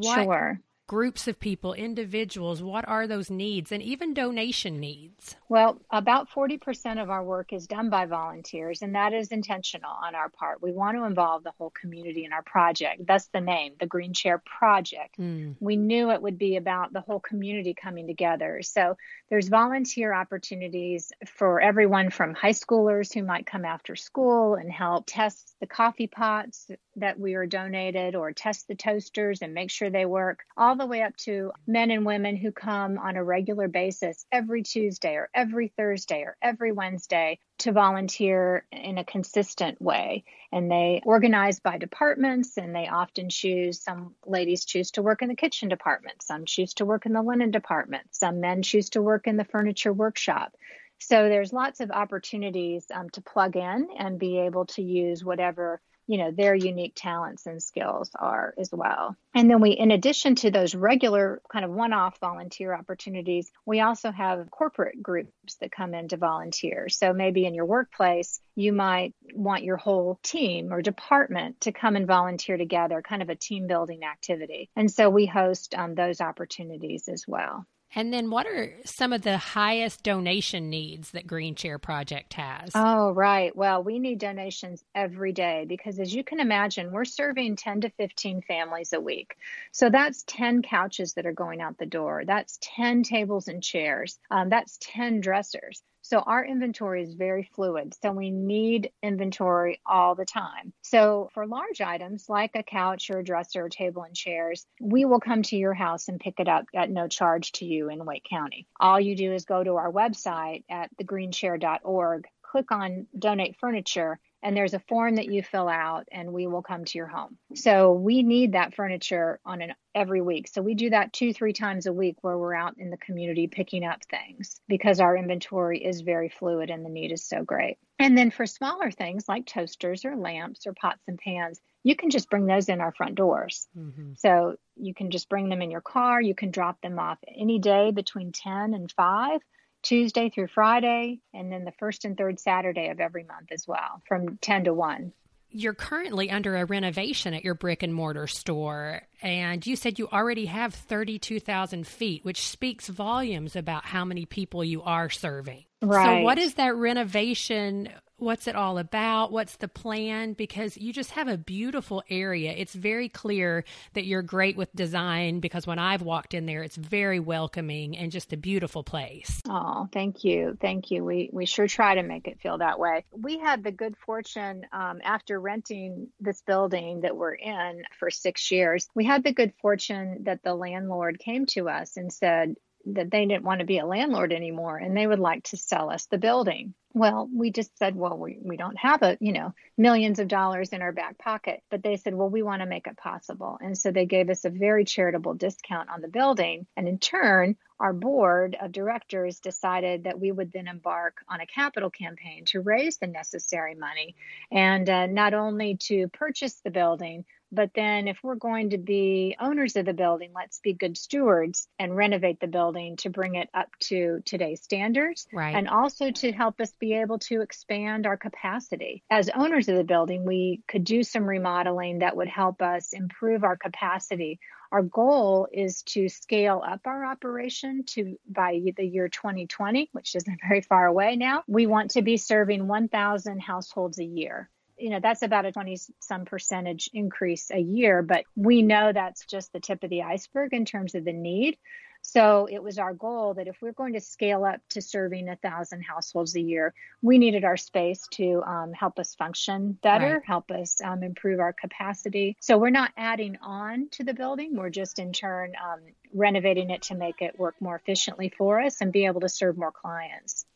Sure. 0.00 0.60
Groups 0.88 1.28
of 1.28 1.38
people, 1.38 1.74
individuals, 1.74 2.62
what 2.62 2.88
are 2.88 3.06
those 3.06 3.30
needs 3.30 3.70
and 3.70 3.82
even 3.82 4.14
donation 4.14 4.80
needs? 4.80 5.36
Well, 5.48 5.80
about 5.90 6.30
40% 6.30 7.00
of 7.00 7.10
our 7.10 7.22
work 7.22 7.52
is 7.52 7.66
done 7.66 7.90
by 7.90 8.06
volunteers, 8.06 8.80
and 8.82 8.94
that 8.94 9.12
is 9.12 9.28
intentional 9.28 9.92
on 10.02 10.14
our 10.14 10.30
part. 10.30 10.62
We 10.62 10.72
want 10.72 10.96
to 10.96 11.04
involve 11.04 11.44
the 11.44 11.52
whole 11.58 11.70
community 11.70 12.24
in 12.24 12.32
our 12.32 12.42
project. 12.42 13.02
That's 13.06 13.28
the 13.28 13.40
name, 13.40 13.74
the 13.78 13.86
Green 13.86 14.14
Chair 14.14 14.42
Project. 14.44 15.16
Hmm. 15.16 15.52
We 15.60 15.76
knew 15.76 16.10
it 16.10 16.22
would 16.22 16.38
be 16.38 16.56
about 16.56 16.92
the 16.92 17.02
whole 17.02 17.20
community 17.20 17.74
coming 17.74 18.06
together. 18.06 18.60
So 18.62 18.96
there's 19.28 19.48
volunteer 19.48 20.14
opportunities 20.14 21.12
for 21.26 21.60
everyone 21.60 22.08
from 22.08 22.34
high 22.34 22.52
schoolers 22.52 23.12
who 23.12 23.22
might 23.22 23.46
come 23.46 23.66
after 23.66 23.94
school 23.94 24.54
and 24.54 24.72
help 24.72 25.04
test 25.06 25.54
the 25.60 25.66
coffee 25.66 26.06
pots 26.06 26.70
that 26.96 27.20
we 27.20 27.34
are 27.34 27.46
donated 27.46 28.14
or 28.14 28.32
test 28.32 28.68
the 28.68 28.74
toasters 28.74 29.42
and 29.42 29.52
make 29.52 29.70
sure 29.70 29.90
they 29.90 30.06
work, 30.06 30.40
all 30.56 30.77
the 30.78 30.86
way 30.86 31.02
up 31.02 31.16
to 31.16 31.52
men 31.66 31.90
and 31.90 32.06
women 32.06 32.36
who 32.36 32.52
come 32.52 32.98
on 32.98 33.16
a 33.16 33.24
regular 33.24 33.68
basis 33.68 34.24
every 34.32 34.62
Tuesday 34.62 35.14
or 35.14 35.28
every 35.34 35.68
Thursday 35.76 36.22
or 36.22 36.36
every 36.40 36.72
Wednesday 36.72 37.38
to 37.58 37.72
volunteer 37.72 38.64
in 38.72 38.98
a 38.98 39.04
consistent 39.04 39.80
way. 39.82 40.24
And 40.52 40.70
they 40.70 41.02
organize 41.04 41.60
by 41.60 41.78
departments 41.78 42.56
and 42.56 42.74
they 42.74 42.88
often 42.88 43.28
choose 43.28 43.82
some 43.82 44.14
ladies 44.26 44.64
choose 44.64 44.92
to 44.92 45.02
work 45.02 45.22
in 45.22 45.28
the 45.28 45.36
kitchen 45.36 45.68
department, 45.68 46.22
some 46.22 46.44
choose 46.46 46.74
to 46.74 46.86
work 46.86 47.04
in 47.04 47.12
the 47.12 47.22
linen 47.22 47.50
department, 47.50 48.06
some 48.12 48.40
men 48.40 48.62
choose 48.62 48.90
to 48.90 49.02
work 49.02 49.26
in 49.26 49.36
the 49.36 49.44
furniture 49.44 49.92
workshop. 49.92 50.56
So 51.00 51.28
there's 51.28 51.52
lots 51.52 51.80
of 51.80 51.90
opportunities 51.90 52.86
um, 52.92 53.10
to 53.10 53.20
plug 53.20 53.56
in 53.56 53.88
and 53.98 54.18
be 54.18 54.38
able 54.38 54.66
to 54.66 54.82
use 54.82 55.24
whatever 55.24 55.80
you 56.08 56.18
know 56.18 56.32
their 56.32 56.54
unique 56.54 56.94
talents 56.96 57.46
and 57.46 57.62
skills 57.62 58.10
are 58.18 58.54
as 58.58 58.70
well. 58.72 59.16
And 59.34 59.48
then 59.48 59.60
we 59.60 59.70
in 59.70 59.92
addition 59.92 60.34
to 60.36 60.50
those 60.50 60.74
regular 60.74 61.40
kind 61.52 61.64
of 61.64 61.70
one-off 61.70 62.18
volunteer 62.18 62.74
opportunities 62.74 63.52
we 63.64 63.80
also 63.80 64.10
have 64.10 64.50
corporate 64.50 65.00
groups 65.00 65.54
that 65.60 65.70
come 65.70 65.94
in 65.94 66.08
to 66.08 66.16
volunteer. 66.16 66.88
So 66.88 67.12
maybe 67.12 67.44
in 67.44 67.54
your 67.54 67.66
workplace 67.66 68.40
you 68.56 68.72
might 68.72 69.14
want 69.34 69.62
your 69.62 69.76
whole 69.76 70.18
team 70.22 70.72
or 70.72 70.82
department 70.82 71.60
to 71.60 71.72
come 71.72 71.94
and 71.94 72.06
volunteer 72.06 72.56
together 72.56 73.02
kind 73.02 73.22
of 73.22 73.28
a 73.28 73.36
team 73.36 73.68
building 73.68 74.02
activity. 74.02 74.70
And 74.74 74.90
so 74.90 75.10
we 75.10 75.26
host 75.26 75.74
um, 75.76 75.94
those 75.94 76.20
opportunities 76.20 77.08
as 77.08 77.24
well 77.28 77.66
And 77.94 78.12
then 78.12 78.30
what 78.30 78.46
are 78.46 78.74
some 78.84 79.12
of 79.12 79.22
the 79.22 79.38
highest 79.38 80.02
donation 80.02 80.68
needs 80.68 81.10
that 81.12 81.26
Green 81.26 81.54
Chair 81.54 81.78
Project 81.78 82.34
has? 82.34 82.70
Oh, 82.74 83.12
right. 83.12 83.54
Well, 83.56 83.82
we 83.82 83.98
need 83.98 84.18
donations 84.18 84.84
every 84.94 85.32
day 85.32 85.64
because, 85.66 85.98
as 85.98 86.14
you 86.14 86.22
can 86.22 86.38
imagine, 86.38 86.92
we're 86.92 87.04
serving 87.06 87.56
10 87.56 87.82
to 87.82 87.90
15 87.90 88.42
families 88.42 88.92
a 88.92 89.00
week. 89.00 89.36
So 89.72 89.88
that's 89.88 90.22
10 90.24 90.62
couches 90.62 91.14
that 91.14 91.26
are 91.26 91.32
going 91.32 91.60
out 91.60 91.78
the 91.78 91.86
door. 91.86 92.24
That's 92.26 92.58
10 92.60 93.04
tables 93.04 93.48
and 93.48 93.62
chairs. 93.62 94.18
Um, 94.30 94.50
that's 94.50 94.78
10 94.82 95.20
dressers. 95.20 95.82
So 96.08 96.20
our 96.20 96.42
inventory 96.42 97.02
is 97.02 97.12
very 97.12 97.50
fluid. 97.54 97.94
So 98.00 98.12
we 98.12 98.30
need 98.30 98.92
inventory 99.02 99.78
all 99.84 100.14
the 100.14 100.24
time. 100.24 100.72
So 100.80 101.28
for 101.34 101.46
large 101.46 101.82
items 101.82 102.30
like 102.30 102.52
a 102.54 102.62
couch 102.62 103.10
or 103.10 103.18
a 103.18 103.24
dresser 103.24 103.66
or 103.66 103.68
table 103.68 104.04
and 104.04 104.16
chairs, 104.16 104.64
we 104.80 105.04
will 105.04 105.20
come 105.20 105.42
to 105.42 105.56
your 105.56 105.74
house 105.74 106.08
and 106.08 106.18
pick 106.18 106.40
it 106.40 106.48
up 106.48 106.64
at 106.74 106.88
no 106.88 107.08
charge 107.08 107.52
to 107.52 107.66
you 107.66 107.90
in 107.90 108.06
Wake 108.06 108.24
County. 108.24 108.66
All 108.80 108.98
you 108.98 109.16
do 109.16 109.34
is 109.34 109.44
go 109.44 109.62
to 109.62 109.74
our 109.76 109.92
website 109.92 110.64
at 110.70 110.88
thegreenchair.org, 110.96 112.26
click 112.40 112.72
on 112.72 113.06
donate 113.18 113.56
furniture, 113.60 114.18
and 114.42 114.56
there's 114.56 114.74
a 114.74 114.78
form 114.78 115.16
that 115.16 115.26
you 115.26 115.42
fill 115.42 115.68
out 115.68 116.08
and 116.12 116.32
we 116.32 116.46
will 116.46 116.62
come 116.62 116.84
to 116.84 116.98
your 116.98 117.06
home. 117.06 117.36
So 117.54 117.92
we 117.92 118.22
need 118.22 118.52
that 118.52 118.74
furniture 118.74 119.40
on 119.44 119.60
an 119.62 119.74
every 119.94 120.20
week. 120.20 120.48
So 120.48 120.62
we 120.62 120.74
do 120.74 120.90
that 120.90 121.12
2-3 121.12 121.54
times 121.54 121.86
a 121.86 121.92
week 121.92 122.16
where 122.20 122.38
we're 122.38 122.54
out 122.54 122.74
in 122.78 122.90
the 122.90 122.96
community 122.96 123.48
picking 123.48 123.84
up 123.84 124.00
things 124.04 124.60
because 124.68 125.00
our 125.00 125.16
inventory 125.16 125.84
is 125.84 126.02
very 126.02 126.28
fluid 126.28 126.70
and 126.70 126.84
the 126.84 126.90
need 126.90 127.10
is 127.10 127.24
so 127.24 127.42
great. 127.42 127.78
And 127.98 128.16
then 128.16 128.30
for 128.30 128.46
smaller 128.46 128.92
things 128.92 129.28
like 129.28 129.46
toasters 129.46 130.04
or 130.04 130.14
lamps 130.14 130.66
or 130.66 130.72
pots 130.72 131.02
and 131.08 131.18
pans, 131.18 131.60
you 131.82 131.96
can 131.96 132.10
just 132.10 132.30
bring 132.30 132.46
those 132.46 132.68
in 132.68 132.80
our 132.80 132.92
front 132.92 133.16
doors. 133.16 133.66
Mm-hmm. 133.76 134.12
So 134.16 134.56
you 134.76 134.94
can 134.94 135.10
just 135.10 135.28
bring 135.28 135.48
them 135.48 135.62
in 135.62 135.70
your 135.70 135.80
car, 135.80 136.22
you 136.22 136.34
can 136.34 136.52
drop 136.52 136.80
them 136.80 137.00
off 137.00 137.18
any 137.36 137.58
day 137.58 137.90
between 137.90 138.30
10 138.30 138.74
and 138.74 138.92
5 138.92 139.40
Tuesday 139.82 140.30
through 140.30 140.48
Friday, 140.48 141.20
and 141.32 141.50
then 141.52 141.64
the 141.64 141.72
first 141.78 142.04
and 142.04 142.16
third 142.16 142.40
Saturday 142.40 142.88
of 142.88 143.00
every 143.00 143.24
month 143.24 143.48
as 143.52 143.66
well, 143.66 144.02
from 144.06 144.38
10 144.38 144.64
to 144.64 144.74
1. 144.74 145.12
You're 145.50 145.74
currently 145.74 146.30
under 146.30 146.56
a 146.56 146.66
renovation 146.66 147.32
at 147.32 147.42
your 147.42 147.54
brick 147.54 147.82
and 147.82 147.94
mortar 147.94 148.26
store, 148.26 149.02
and 149.22 149.66
you 149.66 149.76
said 149.76 149.98
you 149.98 150.06
already 150.08 150.44
have 150.46 150.74
32,000 150.74 151.86
feet, 151.86 152.24
which 152.24 152.46
speaks 152.46 152.88
volumes 152.88 153.56
about 153.56 153.86
how 153.86 154.04
many 154.04 154.26
people 154.26 154.62
you 154.62 154.82
are 154.82 155.08
serving. 155.08 155.64
Right. 155.80 156.20
So, 156.20 156.24
what 156.24 156.38
is 156.38 156.54
that 156.54 156.74
renovation? 156.76 157.88
What's 158.18 158.46
it 158.46 158.56
all 158.56 158.78
about? 158.78 159.32
What's 159.32 159.56
the 159.56 159.68
plan? 159.68 160.32
Because 160.32 160.76
you 160.76 160.92
just 160.92 161.12
have 161.12 161.28
a 161.28 161.38
beautiful 161.38 162.02
area. 162.10 162.52
It's 162.56 162.74
very 162.74 163.08
clear 163.08 163.64
that 163.94 164.04
you're 164.04 164.22
great 164.22 164.56
with 164.56 164.74
design 164.74 165.40
because 165.40 165.66
when 165.66 165.78
I've 165.78 166.02
walked 166.02 166.34
in 166.34 166.46
there, 166.46 166.62
it's 166.62 166.76
very 166.76 167.20
welcoming 167.20 167.96
and 167.96 168.12
just 168.12 168.32
a 168.32 168.36
beautiful 168.36 168.82
place. 168.82 169.40
Oh, 169.48 169.88
thank 169.92 170.24
you. 170.24 170.56
Thank 170.60 170.90
you. 170.90 171.04
We, 171.04 171.30
we 171.32 171.46
sure 171.46 171.68
try 171.68 171.94
to 171.94 172.02
make 172.02 172.26
it 172.26 172.40
feel 172.40 172.58
that 172.58 172.78
way. 172.78 173.04
We 173.12 173.38
had 173.38 173.62
the 173.62 173.72
good 173.72 173.96
fortune 174.04 174.66
um, 174.72 175.00
after 175.02 175.40
renting 175.40 176.08
this 176.20 176.42
building 176.42 177.02
that 177.02 177.16
we're 177.16 177.34
in 177.34 177.82
for 177.98 178.10
six 178.10 178.50
years, 178.50 178.88
we 178.94 179.04
had 179.04 179.22
the 179.22 179.32
good 179.32 179.52
fortune 179.60 180.24
that 180.24 180.42
the 180.42 180.54
landlord 180.54 181.18
came 181.18 181.46
to 181.46 181.68
us 181.68 181.96
and 181.96 182.12
said, 182.12 182.56
that 182.94 183.10
they 183.10 183.26
didn't 183.26 183.44
want 183.44 183.60
to 183.60 183.66
be 183.66 183.78
a 183.78 183.86
landlord 183.86 184.32
anymore 184.32 184.76
and 184.76 184.96
they 184.96 185.06
would 185.06 185.18
like 185.18 185.44
to 185.44 185.56
sell 185.56 185.90
us 185.90 186.06
the 186.06 186.18
building. 186.18 186.74
Well, 186.94 187.28
we 187.32 187.52
just 187.52 187.76
said, 187.78 187.94
well, 187.94 188.16
we, 188.16 188.38
we 188.42 188.56
don't 188.56 188.78
have 188.78 189.02
a, 189.02 189.16
you 189.20 189.32
know, 189.32 189.54
millions 189.76 190.18
of 190.18 190.26
dollars 190.26 190.70
in 190.70 190.82
our 190.82 190.92
back 190.92 191.18
pocket. 191.18 191.62
But 191.70 191.82
they 191.82 191.96
said, 191.96 192.14
well, 192.14 192.30
we 192.30 192.42
want 192.42 192.62
to 192.62 192.66
make 192.66 192.86
it 192.86 192.96
possible. 192.96 193.58
And 193.60 193.76
so 193.76 193.90
they 193.90 194.06
gave 194.06 194.30
us 194.30 194.44
a 194.44 194.50
very 194.50 194.84
charitable 194.84 195.34
discount 195.34 195.90
on 195.90 196.00
the 196.00 196.08
building. 196.08 196.66
And 196.76 196.88
in 196.88 196.98
turn, 196.98 197.56
our 197.78 197.92
board 197.92 198.56
of 198.60 198.72
directors 198.72 199.38
decided 199.38 200.04
that 200.04 200.18
we 200.18 200.32
would 200.32 200.50
then 200.50 200.66
embark 200.66 201.18
on 201.28 201.40
a 201.40 201.46
capital 201.46 201.90
campaign 201.90 202.44
to 202.46 202.60
raise 202.60 202.96
the 202.96 203.06
necessary 203.06 203.74
money 203.74 204.16
and 204.50 204.88
uh, 204.88 205.06
not 205.06 205.34
only 205.34 205.76
to 205.76 206.08
purchase 206.08 206.60
the 206.64 206.70
building, 206.70 207.24
but 207.50 207.70
then, 207.74 208.08
if 208.08 208.18
we're 208.22 208.34
going 208.34 208.70
to 208.70 208.78
be 208.78 209.36
owners 209.40 209.76
of 209.76 209.86
the 209.86 209.94
building, 209.94 210.32
let's 210.34 210.60
be 210.60 210.74
good 210.74 210.98
stewards 210.98 211.66
and 211.78 211.96
renovate 211.96 212.40
the 212.40 212.46
building 212.46 212.96
to 212.98 213.10
bring 213.10 213.36
it 213.36 213.48
up 213.54 213.68
to 213.80 214.20
today's 214.24 214.62
standards. 214.62 215.26
Right. 215.32 215.54
And 215.54 215.68
also 215.68 216.10
to 216.10 216.32
help 216.32 216.60
us 216.60 216.72
be 216.78 216.94
able 216.94 217.18
to 217.20 217.40
expand 217.40 218.06
our 218.06 218.16
capacity. 218.16 219.02
As 219.10 219.30
owners 219.30 219.68
of 219.68 219.76
the 219.76 219.84
building, 219.84 220.24
we 220.24 220.62
could 220.68 220.84
do 220.84 221.02
some 221.02 221.24
remodeling 221.24 222.00
that 222.00 222.16
would 222.16 222.28
help 222.28 222.60
us 222.60 222.92
improve 222.92 223.44
our 223.44 223.56
capacity. 223.56 224.40
Our 224.70 224.82
goal 224.82 225.48
is 225.50 225.82
to 225.84 226.10
scale 226.10 226.62
up 226.66 226.80
our 226.84 227.06
operation 227.06 227.84
to 227.94 228.18
by 228.28 228.60
the 228.76 228.84
year 228.84 229.08
2020, 229.08 229.88
which 229.92 230.14
isn't 230.14 230.40
very 230.46 230.60
far 230.60 230.86
away 230.86 231.16
now. 231.16 231.44
We 231.46 231.66
want 231.66 231.92
to 231.92 232.02
be 232.02 232.18
serving 232.18 232.68
1,000 232.68 233.40
households 233.40 233.98
a 233.98 234.04
year 234.04 234.50
you 234.78 234.90
know 234.90 235.00
that's 235.00 235.22
about 235.22 235.46
a 235.46 235.52
20 235.52 235.76
some 236.00 236.24
percentage 236.24 236.90
increase 236.92 237.50
a 237.50 237.58
year 237.58 238.02
but 238.02 238.24
we 238.36 238.62
know 238.62 238.92
that's 238.92 239.24
just 239.26 239.52
the 239.52 239.60
tip 239.60 239.82
of 239.82 239.90
the 239.90 240.02
iceberg 240.02 240.52
in 240.52 240.64
terms 240.64 240.94
of 240.94 241.04
the 241.04 241.12
need. 241.12 241.58
So 242.00 242.48
it 242.50 242.62
was 242.62 242.78
our 242.78 242.94
goal 242.94 243.34
that 243.34 243.48
if 243.48 243.56
we're 243.60 243.72
going 243.72 243.94
to 243.94 244.00
scale 244.00 244.44
up 244.44 244.60
to 244.70 244.80
serving 244.80 245.28
a 245.28 245.36
thousand 245.36 245.82
households 245.82 246.36
a 246.36 246.40
year 246.40 246.72
we 247.02 247.18
needed 247.18 247.44
our 247.44 247.56
space 247.56 248.06
to 248.12 248.42
um, 248.46 248.72
help 248.72 248.98
us 248.98 249.14
function 249.16 249.76
better 249.82 250.14
right. 250.14 250.24
help 250.24 250.50
us 250.50 250.80
um, 250.82 251.02
improve 251.02 251.40
our 251.40 251.52
capacity. 251.52 252.36
So 252.40 252.56
we're 252.56 252.70
not 252.70 252.92
adding 252.96 253.36
on 253.42 253.88
to 253.92 254.04
the 254.04 254.14
building. 254.14 254.56
We're 254.56 254.70
just 254.70 254.98
in 254.98 255.12
turn 255.12 255.52
um, 255.62 255.80
renovating 256.14 256.70
it 256.70 256.82
to 256.82 256.94
make 256.94 257.20
it 257.20 257.38
work 257.38 257.56
more 257.60 257.76
efficiently 257.76 258.32
for 258.36 258.60
us 258.60 258.80
and 258.80 258.92
be 258.92 259.06
able 259.06 259.20
to 259.22 259.28
serve 259.28 259.58
more 259.58 259.72
clients 259.72 260.46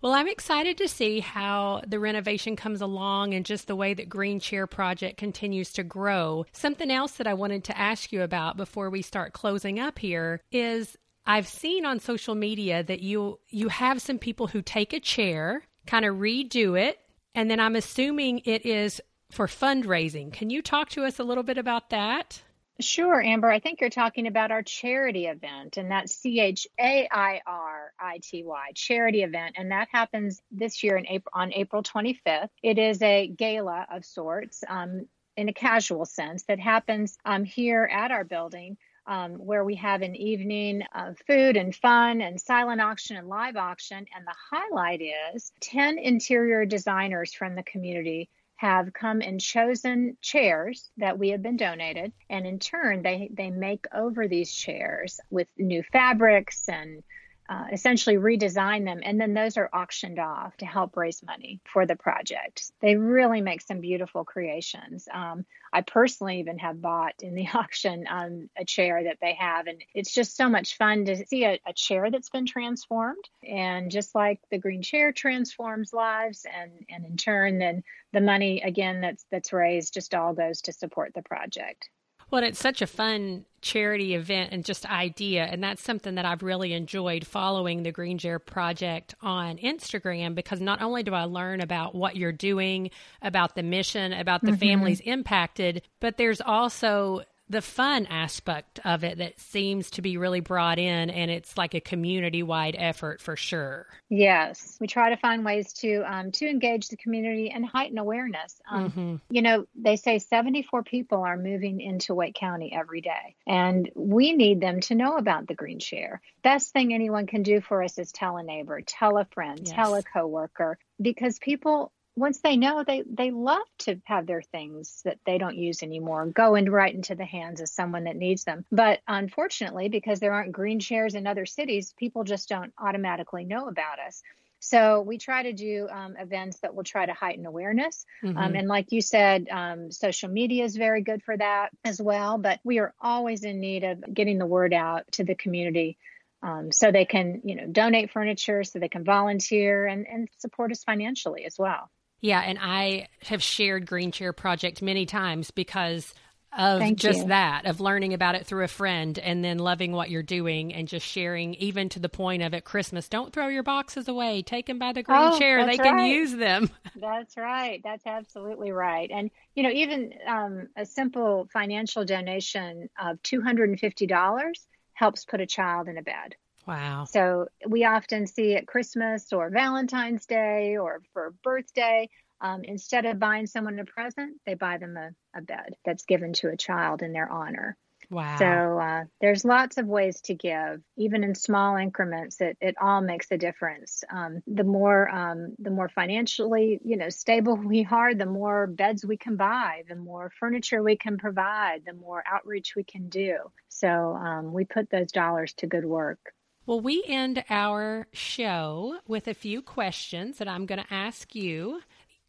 well, 0.00 0.12
I'm 0.12 0.28
excited 0.28 0.78
to 0.78 0.88
see 0.88 1.20
how 1.20 1.82
the 1.86 1.98
renovation 1.98 2.54
comes 2.54 2.80
along 2.80 3.34
and 3.34 3.44
just 3.44 3.66
the 3.66 3.76
way 3.76 3.94
that 3.94 4.08
Green 4.08 4.38
Chair 4.38 4.66
Project 4.66 5.18
continues 5.18 5.72
to 5.72 5.82
grow. 5.82 6.46
Something 6.52 6.90
else 6.90 7.12
that 7.12 7.26
I 7.26 7.34
wanted 7.34 7.64
to 7.64 7.78
ask 7.78 8.12
you 8.12 8.22
about 8.22 8.56
before 8.56 8.90
we 8.90 9.02
start 9.02 9.32
closing 9.32 9.80
up 9.80 9.98
here 9.98 10.40
is 10.52 10.96
I've 11.26 11.48
seen 11.48 11.84
on 11.84 12.00
social 12.00 12.34
media 12.34 12.82
that 12.84 13.00
you 13.00 13.38
you 13.50 13.68
have 13.68 14.00
some 14.00 14.18
people 14.18 14.46
who 14.46 14.62
take 14.62 14.92
a 14.92 15.00
chair, 15.00 15.62
kind 15.86 16.04
of 16.04 16.16
redo 16.16 16.78
it, 16.80 16.98
and 17.34 17.50
then 17.50 17.60
I'm 17.60 17.76
assuming 17.76 18.40
it 18.44 18.64
is 18.64 19.00
for 19.30 19.46
fundraising. 19.46 20.32
Can 20.32 20.48
you 20.48 20.62
talk 20.62 20.88
to 20.90 21.04
us 21.04 21.18
a 21.18 21.24
little 21.24 21.42
bit 21.42 21.58
about 21.58 21.90
that? 21.90 22.42
Sure, 22.80 23.20
Amber. 23.20 23.50
I 23.50 23.58
think 23.58 23.80
you're 23.80 23.90
talking 23.90 24.28
about 24.28 24.52
our 24.52 24.62
charity 24.62 25.26
event, 25.26 25.78
and 25.78 25.90
that's 25.90 26.14
C 26.14 26.38
H 26.38 26.68
A 26.78 27.08
I 27.10 27.40
R 27.44 27.92
I 27.98 28.20
T 28.22 28.44
Y 28.44 28.70
charity 28.74 29.24
event, 29.24 29.56
and 29.58 29.72
that 29.72 29.88
happens 29.90 30.40
this 30.52 30.84
year 30.84 30.96
in 30.96 31.04
April 31.08 31.32
on 31.34 31.52
April 31.54 31.82
25th. 31.82 32.50
It 32.62 32.78
is 32.78 33.02
a 33.02 33.26
gala 33.26 33.84
of 33.90 34.04
sorts, 34.04 34.62
um, 34.68 35.06
in 35.36 35.48
a 35.48 35.52
casual 35.52 36.04
sense, 36.04 36.44
that 36.44 36.60
happens 36.60 37.18
um, 37.24 37.42
here 37.42 37.88
at 37.90 38.12
our 38.12 38.24
building. 38.24 38.76
Um, 39.06 39.36
where 39.36 39.64
we 39.64 39.76
have 39.76 40.02
an 40.02 40.14
evening 40.14 40.82
of 40.94 41.16
food 41.26 41.56
and 41.56 41.74
fun 41.74 42.20
and 42.20 42.38
silent 42.38 42.82
auction 42.82 43.16
and 43.16 43.26
live 43.26 43.56
auction. 43.56 44.04
And 44.14 44.26
the 44.26 44.34
highlight 44.50 45.00
is 45.00 45.50
10 45.62 45.98
interior 45.98 46.66
designers 46.66 47.32
from 47.32 47.54
the 47.54 47.62
community 47.62 48.28
have 48.58 48.92
come 48.92 49.22
and 49.22 49.40
chosen 49.40 50.16
chairs 50.20 50.90
that 50.96 51.18
we 51.18 51.30
have 51.30 51.42
been 51.42 51.56
donated. 51.56 52.12
And 52.28 52.46
in 52.46 52.58
turn 52.58 53.02
they 53.02 53.30
they 53.32 53.50
make 53.50 53.86
over 53.94 54.28
these 54.28 54.52
chairs 54.52 55.20
with 55.30 55.48
new 55.56 55.82
fabrics 55.92 56.68
and 56.68 57.02
uh, 57.48 57.64
essentially 57.72 58.16
redesign 58.16 58.84
them, 58.84 59.00
and 59.02 59.18
then 59.18 59.32
those 59.32 59.56
are 59.56 59.70
auctioned 59.72 60.18
off 60.18 60.56
to 60.58 60.66
help 60.66 60.96
raise 60.96 61.22
money 61.22 61.60
for 61.64 61.86
the 61.86 61.96
project. 61.96 62.70
They 62.80 62.96
really 62.96 63.40
make 63.40 63.62
some 63.62 63.80
beautiful 63.80 64.24
creations. 64.24 65.08
Um, 65.12 65.46
I 65.72 65.80
personally 65.80 66.40
even 66.40 66.58
have 66.58 66.82
bought 66.82 67.14
in 67.20 67.34
the 67.34 67.46
auction 67.54 68.04
um, 68.08 68.50
a 68.56 68.64
chair 68.64 69.04
that 69.04 69.18
they 69.22 69.34
have, 69.34 69.66
and 69.66 69.82
it's 69.94 70.12
just 70.12 70.36
so 70.36 70.48
much 70.48 70.76
fun 70.76 71.06
to 71.06 71.24
see 71.26 71.44
a, 71.44 71.58
a, 71.66 71.72
chair 71.72 72.10
that's 72.10 72.28
been 72.28 72.46
transformed. 72.46 73.24
And 73.42 73.90
just 73.90 74.14
like 74.14 74.40
the 74.50 74.58
green 74.58 74.82
chair 74.82 75.12
transforms 75.12 75.92
lives, 75.92 76.44
and 76.54 76.70
and 76.90 77.06
in 77.06 77.16
turn, 77.16 77.58
then 77.58 77.82
the 78.12 78.20
money 78.20 78.60
again 78.60 79.00
that's 79.00 79.24
that's 79.30 79.52
raised 79.52 79.94
just 79.94 80.14
all 80.14 80.34
goes 80.34 80.60
to 80.62 80.72
support 80.72 81.14
the 81.14 81.22
project. 81.22 81.88
Well, 82.30 82.44
it's 82.44 82.58
such 82.58 82.82
a 82.82 82.86
fun 82.86 83.46
charity 83.60 84.14
event 84.14 84.52
and 84.52 84.64
just 84.64 84.86
idea. 84.86 85.44
And 85.44 85.62
that's 85.62 85.82
something 85.82 86.14
that 86.16 86.24
I've 86.24 86.42
really 86.42 86.72
enjoyed 86.72 87.26
following 87.26 87.82
the 87.82 87.92
Green 87.92 88.18
Chair 88.18 88.38
Project 88.38 89.14
on 89.20 89.58
Instagram 89.58 90.34
because 90.34 90.60
not 90.60 90.82
only 90.82 91.02
do 91.02 91.14
I 91.14 91.24
learn 91.24 91.60
about 91.60 91.94
what 91.94 92.16
you're 92.16 92.32
doing, 92.32 92.90
about 93.22 93.54
the 93.54 93.62
mission, 93.62 94.12
about 94.12 94.42
the 94.42 94.52
mm-hmm. 94.52 94.60
families 94.60 95.00
impacted, 95.00 95.82
but 96.00 96.16
there's 96.16 96.40
also 96.40 97.22
the 97.50 97.62
fun 97.62 98.06
aspect 98.06 98.80
of 98.84 99.04
it 99.04 99.18
that 99.18 99.38
seems 99.38 99.90
to 99.90 100.02
be 100.02 100.16
really 100.16 100.40
brought 100.40 100.78
in 100.78 101.10
and 101.10 101.30
it's 101.30 101.56
like 101.56 101.74
a 101.74 101.80
community 101.80 102.42
wide 102.42 102.76
effort 102.78 103.20
for 103.20 103.36
sure 103.36 103.86
yes 104.08 104.76
we 104.80 104.86
try 104.86 105.10
to 105.10 105.16
find 105.16 105.44
ways 105.44 105.72
to 105.72 106.02
um, 106.02 106.30
to 106.30 106.46
engage 106.46 106.88
the 106.88 106.96
community 106.96 107.50
and 107.50 107.64
heighten 107.66 107.98
awareness 107.98 108.60
um, 108.70 108.90
mm-hmm. 108.90 109.16
you 109.30 109.42
know 109.42 109.66
they 109.74 109.96
say 109.96 110.18
74 110.18 110.82
people 110.82 111.22
are 111.22 111.36
moving 111.36 111.80
into 111.80 112.14
wake 112.14 112.34
county 112.34 112.72
every 112.72 113.00
day 113.00 113.36
and 113.46 113.90
we 113.94 114.32
need 114.32 114.60
them 114.60 114.80
to 114.80 114.94
know 114.94 115.16
about 115.16 115.46
the 115.46 115.54
green 115.54 115.78
chair 115.78 116.20
best 116.42 116.72
thing 116.72 116.92
anyone 116.92 117.26
can 117.26 117.42
do 117.42 117.60
for 117.60 117.82
us 117.82 117.98
is 117.98 118.12
tell 118.12 118.36
a 118.36 118.42
neighbor 118.42 118.80
tell 118.82 119.18
a 119.18 119.24
friend 119.26 119.60
yes. 119.64 119.74
tell 119.74 119.94
a 119.94 120.02
coworker 120.02 120.78
because 121.00 121.38
people 121.38 121.92
once 122.18 122.40
they 122.40 122.56
know 122.56 122.84
they 122.84 123.02
they 123.02 123.30
love 123.30 123.66
to 123.78 124.00
have 124.04 124.26
their 124.26 124.42
things 124.42 125.00
that 125.04 125.18
they 125.24 125.38
don't 125.38 125.56
use 125.56 125.82
anymore 125.82 126.26
go 126.26 126.54
and 126.54 126.72
right 126.72 126.94
into 126.94 127.14
the 127.14 127.24
hands 127.24 127.60
of 127.60 127.68
someone 127.68 128.04
that 128.04 128.16
needs 128.16 128.44
them 128.44 128.64
but 128.70 129.00
unfortunately 129.06 129.88
because 129.88 130.20
there 130.20 130.32
aren't 130.32 130.52
green 130.52 130.80
chairs 130.80 131.14
in 131.14 131.26
other 131.26 131.46
cities 131.46 131.94
people 131.98 132.24
just 132.24 132.48
don't 132.48 132.72
automatically 132.78 133.44
know 133.44 133.68
about 133.68 133.98
us 133.98 134.22
so 134.60 135.02
we 135.02 135.18
try 135.18 135.44
to 135.44 135.52
do 135.52 135.88
um, 135.88 136.16
events 136.18 136.58
that 136.60 136.74
will 136.74 136.84
try 136.84 137.06
to 137.06 137.12
heighten 137.12 137.46
awareness. 137.46 138.04
Um, 138.22 138.30
mm-hmm. 138.30 138.38
Um, 138.38 138.54
and 138.56 138.68
like 138.68 138.90
you 138.90 139.00
said, 139.00 139.46
um, 139.50 139.92
social 139.92 140.28
media 140.28 140.64
is 140.64 140.76
very 140.76 141.02
good 141.02 141.22
for 141.22 141.36
that 141.36 141.70
as 141.84 142.00
well. 142.00 142.38
But 142.38 142.58
we 142.64 142.78
are 142.78 142.92
always 143.00 143.44
in 143.44 143.60
need 143.60 143.84
of 143.84 144.02
getting 144.12 144.38
the 144.38 144.46
word 144.46 144.74
out 144.74 145.04
to 145.12 145.24
the 145.24 145.36
community 145.36 145.96
um, 146.42 146.70
so 146.72 146.90
they 146.90 147.04
can, 147.04 147.42
you 147.44 147.56
know, 147.56 147.66
donate 147.66 148.10
furniture, 148.10 148.64
so 148.64 148.78
they 148.78 148.88
can 148.88 149.04
volunteer 149.04 149.86
and, 149.86 150.06
and 150.06 150.28
support 150.38 150.70
us 150.70 150.84
financially 150.84 151.44
as 151.44 151.56
well. 151.58 151.90
Yeah, 152.20 152.40
and 152.40 152.58
I 152.60 153.08
have 153.22 153.42
shared 153.42 153.86
Green 153.86 154.10
Chair 154.10 154.32
Project 154.32 154.82
many 154.82 155.06
times 155.06 155.50
because 155.50 156.12
of 156.56 156.80
Thank 156.80 156.98
just 156.98 157.20
you. 157.20 157.26
that, 157.26 157.66
of 157.66 157.80
learning 157.80 158.14
about 158.14 158.34
it 158.34 158.46
through 158.46 158.64
a 158.64 158.68
friend 158.68 159.18
and 159.18 159.44
then 159.44 159.58
loving 159.58 159.92
what 159.92 160.10
you're 160.10 160.22
doing 160.22 160.72
and 160.72 160.88
just 160.88 161.06
sharing, 161.06 161.54
even 161.54 161.88
to 161.90 162.00
the 162.00 162.08
point 162.08 162.42
of 162.42 162.54
at 162.54 162.64
Christmas, 162.64 163.08
don't 163.08 163.32
throw 163.32 163.48
your 163.48 163.62
boxes 163.62 164.08
away. 164.08 164.42
Take 164.42 164.66
them 164.66 164.78
by 164.78 164.92
the 164.92 165.02
green 165.02 165.18
oh, 165.20 165.38
chair. 165.38 165.64
They 165.64 165.76
right. 165.76 165.80
can 165.80 166.06
use 166.06 166.34
them. 166.34 166.70
That's 166.96 167.36
right. 167.36 167.80
That's 167.84 168.06
absolutely 168.06 168.72
right. 168.72 169.10
And, 169.10 169.30
you 169.54 169.62
know, 169.62 169.70
even 169.70 170.14
um, 170.26 170.68
a 170.76 170.86
simple 170.86 171.48
financial 171.52 172.04
donation 172.04 172.88
of 173.00 173.22
$250 173.22 174.52
helps 174.94 175.24
put 175.24 175.40
a 175.40 175.46
child 175.46 175.86
in 175.86 175.98
a 175.98 176.02
bed. 176.02 176.34
Wow. 176.68 177.06
So 177.06 177.46
we 177.66 177.86
often 177.86 178.26
see 178.26 178.54
at 178.54 178.66
Christmas 178.66 179.32
or 179.32 179.48
Valentine's 179.48 180.26
Day 180.26 180.76
or 180.76 181.00
for 181.14 181.34
birthday, 181.42 182.10
um, 182.42 182.62
instead 182.62 183.06
of 183.06 183.18
buying 183.18 183.46
someone 183.46 183.78
a 183.78 183.86
present, 183.86 184.36
they 184.44 184.52
buy 184.52 184.76
them 184.76 184.98
a, 184.98 185.10
a 185.36 185.40
bed 185.40 185.74
that's 185.86 186.04
given 186.04 186.34
to 186.34 186.50
a 186.50 186.58
child 186.58 187.00
in 187.00 187.12
their 187.12 187.30
honor. 187.32 187.78
Wow. 188.10 188.36
So 188.38 188.78
uh, 188.78 189.04
there's 189.20 189.46
lots 189.46 189.78
of 189.78 189.86
ways 189.86 190.20
to 190.22 190.34
give, 190.34 190.82
even 190.96 191.24
in 191.24 191.34
small 191.34 191.76
increments. 191.76 192.40
It 192.40 192.56
it 192.60 192.74
all 192.80 193.00
makes 193.00 193.30
a 193.30 193.38
difference. 193.38 194.04
Um, 194.10 194.42
the 194.46 194.64
more 194.64 195.08
um, 195.10 195.54
the 195.58 195.70
more 195.70 195.88
financially 195.88 196.80
you 196.84 196.96
know 196.96 197.08
stable 197.08 197.56
we 197.64 197.86
are, 197.90 198.14
the 198.14 198.26
more 198.26 198.66
beds 198.66 199.04
we 199.04 199.16
can 199.16 199.36
buy, 199.36 199.82
the 199.88 199.96
more 199.96 200.30
furniture 200.38 200.82
we 200.82 200.96
can 200.96 201.18
provide, 201.18 201.82
the 201.86 201.92
more 201.94 202.22
outreach 202.30 202.74
we 202.76 202.84
can 202.84 203.08
do. 203.08 203.36
So 203.68 203.88
um, 203.88 204.52
we 204.52 204.64
put 204.64 204.90
those 204.90 205.12
dollars 205.12 205.54
to 205.54 205.66
good 205.66 205.84
work. 205.84 206.32
Well, 206.68 206.80
we 206.80 207.02
end 207.06 207.42
our 207.48 208.08
show 208.12 208.98
with 209.06 209.26
a 209.26 209.32
few 209.32 209.62
questions 209.62 210.36
that 210.36 210.48
I'm 210.48 210.66
going 210.66 210.84
to 210.84 210.94
ask 210.94 211.34
you 211.34 211.80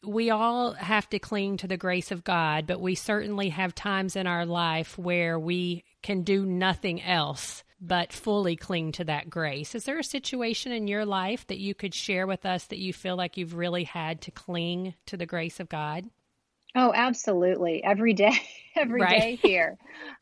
we 0.01 0.29
all 0.29 0.71
have 0.71 1.09
to 1.09 1.19
cling 1.19 1.57
to 1.57 1.67
the 1.67 1.75
grace 1.75 2.09
of 2.09 2.23
God, 2.23 2.65
but 2.65 2.79
we 2.79 2.95
certainly 2.95 3.49
have 3.49 3.75
times 3.75 4.15
in 4.15 4.27
our 4.27 4.45
life 4.45 4.97
where 4.97 5.37
we 5.37 5.83
can 6.01 6.21
do 6.21 6.45
nothing 6.45 7.01
else 7.01 7.65
but 7.81 8.13
fully 8.13 8.55
cling 8.55 8.93
to 8.93 9.03
that 9.03 9.29
grace. 9.29 9.75
Is 9.75 9.83
there 9.83 9.99
a 9.99 10.03
situation 10.05 10.71
in 10.71 10.87
your 10.87 11.05
life 11.05 11.45
that 11.47 11.59
you 11.59 11.75
could 11.75 11.93
share 11.93 12.25
with 12.25 12.45
us 12.45 12.63
that 12.67 12.79
you 12.79 12.93
feel 12.93 13.17
like 13.17 13.35
you've 13.35 13.55
really 13.55 13.83
had 13.83 14.21
to 14.21 14.31
cling 14.31 14.93
to 15.07 15.17
the 15.17 15.25
grace 15.25 15.59
of 15.59 15.67
God? 15.67 16.05
Oh, 16.75 16.93
absolutely. 16.93 17.83
Every 17.83 18.13
day, 18.13 18.33
every 18.75 19.01
Right. 19.01 19.19
day 19.19 19.35
here. 19.41 19.77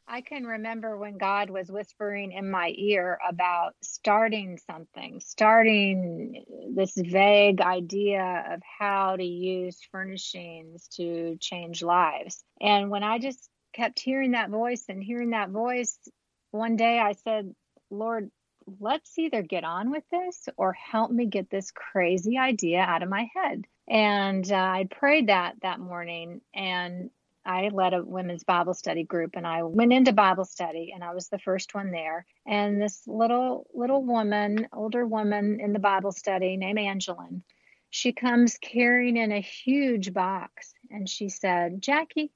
I 0.08 0.22
can 0.22 0.46
remember 0.46 0.98
when 0.98 1.18
God 1.18 1.50
was 1.50 1.70
whispering 1.70 2.32
in 2.32 2.50
my 2.50 2.74
ear 2.78 3.20
about 3.28 3.76
starting 3.84 4.58
something, 4.58 5.20
starting 5.20 6.46
this 6.74 6.94
vague 6.96 7.60
idea 7.62 8.46
of 8.52 8.62
how 8.80 9.18
to 9.18 9.24
use 9.24 9.80
furnishings 9.92 10.88
to 10.96 11.38
change 11.42 11.84
lives. 11.84 12.44
And 12.62 12.90
when 12.90 13.04
I 13.04 13.20
just 13.20 13.50
kept 13.74 14.00
hearing 14.00 14.32
that 14.32 14.50
voice 14.50 14.86
and 14.88 15.04
hearing 15.04 15.32
that 15.32 15.50
voice, 15.50 16.00
one 16.52 16.78
day 16.78 17.00
I 17.00 17.14
said, 17.14 17.54
Lord, 17.92 18.30
let's 18.80 19.18
either 19.18 19.42
get 19.42 19.64
on 19.64 19.92
with 19.92 20.04
this 20.12 20.50
or 20.58 20.74
help 20.74 21.12
me 21.12 21.26
get 21.26 21.50
this 21.50 21.72
crazy 21.72 22.38
idea 22.38 22.80
out 22.80 23.04
of 23.04 23.10
my 23.10 23.30
head. 23.36 23.66
And 23.88 24.50
uh, 24.52 24.56
I 24.56 24.88
prayed 24.90 25.28
that 25.28 25.56
that 25.62 25.80
morning 25.80 26.42
and 26.54 27.10
I 27.46 27.70
led 27.70 27.94
a 27.94 28.04
women's 28.04 28.44
Bible 28.44 28.74
study 28.74 29.04
group 29.04 29.36
and 29.36 29.48
I 29.48 29.64
went 29.64 29.94
into 29.94 30.12
Bible 30.12 30.44
study 30.44 30.92
and 30.94 31.02
I 31.02 31.14
was 31.14 31.30
the 31.30 31.40
first 31.40 31.74
one 31.74 31.92
there. 31.92 32.26
And 32.46 32.82
this 32.82 33.04
little 33.08 33.68
little 33.74 34.04
woman, 34.04 34.68
older 34.74 35.06
woman 35.06 35.60
in 35.62 35.72
the 35.72 35.80
Bible 35.80 36.12
study 36.12 36.58
named 36.58 36.80
Angeline, 36.80 37.44
she 37.90 38.12
comes 38.12 38.58
carrying 38.58 39.16
in 39.16 39.32
a 39.32 39.40
huge 39.40 40.14
box 40.14 40.74
and 40.92 41.08
she 41.08 41.30
said, 41.30 41.82
"Jackie, 41.82 42.34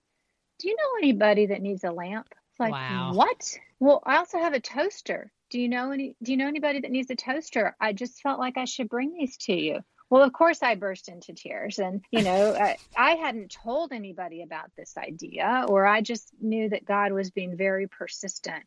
do 0.59 0.69
you 0.69 0.77
know 0.77 0.97
anybody 0.99 1.47
that 1.47 1.61
needs 1.61 1.83
a 1.83 1.91
lamp?" 1.91 2.27
It's 2.51 2.59
like, 2.59 2.71
Wow. 2.71 3.11
"What?" 3.13 3.57
Well, 3.81 4.01
I 4.05 4.15
also 4.15 4.39
have 4.39 4.53
a 4.53 4.61
toaster. 4.61 5.29
Do 5.51 5.59
you 5.59 5.69
know 5.69 5.91
any 5.91 6.15
do 6.23 6.31
you 6.31 6.37
know 6.37 6.47
anybody 6.47 6.79
that 6.79 6.91
needs 6.91 7.11
a 7.11 7.15
toaster? 7.15 7.75
I 7.79 7.93
just 7.93 8.21
felt 8.21 8.39
like 8.39 8.57
I 8.57 8.65
should 8.65 8.89
bring 8.89 9.13
these 9.13 9.37
to 9.37 9.53
you. 9.53 9.81
Well, 10.09 10.23
of 10.23 10.33
course, 10.33 10.61
I 10.61 10.75
burst 10.75 11.07
into 11.07 11.33
tears. 11.33 11.79
And, 11.79 12.03
you 12.11 12.21
know, 12.21 12.53
I, 12.59 12.77
I 12.97 13.11
hadn't 13.11 13.55
told 13.63 13.93
anybody 13.93 14.43
about 14.43 14.69
this 14.75 14.97
idea, 14.97 15.65
or 15.67 15.85
I 15.85 16.01
just 16.01 16.29
knew 16.41 16.69
that 16.69 16.85
God 16.85 17.13
was 17.13 17.31
being 17.31 17.55
very 17.55 17.87
persistent. 17.87 18.63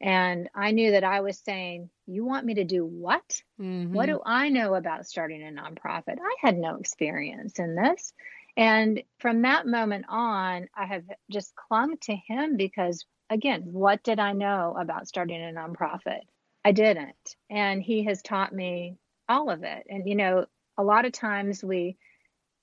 And 0.00 0.48
I 0.54 0.72
knew 0.72 0.92
that 0.92 1.04
I 1.04 1.20
was 1.20 1.38
saying, 1.38 1.90
You 2.06 2.24
want 2.24 2.46
me 2.46 2.54
to 2.54 2.64
do 2.64 2.84
what? 2.84 3.42
Mhm. 3.60 3.90
What 3.92 4.06
do 4.06 4.20
I 4.24 4.48
know 4.48 4.74
about 4.74 5.06
starting 5.06 5.42
a 5.42 5.50
nonprofit? 5.50 6.18
I 6.20 6.34
had 6.40 6.56
no 6.58 6.76
experience 6.76 7.58
in 7.58 7.74
this. 7.74 8.12
And 8.56 9.02
from 9.18 9.42
that 9.42 9.66
moment 9.66 10.06
on, 10.08 10.68
I 10.76 10.86
have 10.86 11.04
just 11.30 11.54
clung 11.54 11.96
to 12.02 12.14
him 12.14 12.56
because, 12.56 13.06
again, 13.30 13.62
what 13.72 14.02
did 14.02 14.18
I 14.18 14.32
know 14.32 14.74
about 14.78 15.08
starting 15.08 15.42
a 15.42 15.52
nonprofit? 15.52 16.20
I 16.64 16.72
didn't. 16.72 17.36
And 17.50 17.82
he 17.82 18.04
has 18.04 18.22
taught 18.22 18.52
me 18.52 18.96
all 19.28 19.50
of 19.50 19.62
it. 19.62 19.86
And, 19.88 20.08
you 20.08 20.14
know, 20.14 20.46
a 20.76 20.82
lot 20.82 21.04
of 21.04 21.12
times 21.12 21.62
we, 21.62 21.96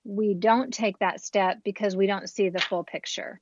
we 0.04 0.34
don't 0.34 0.74
take 0.74 1.00
that 1.00 1.22
step 1.22 1.60
because 1.64 1.96
we 1.96 2.08
don't 2.08 2.30
see 2.30 2.50
the 2.50 2.60
full 2.60 2.84
picture. 2.84 3.40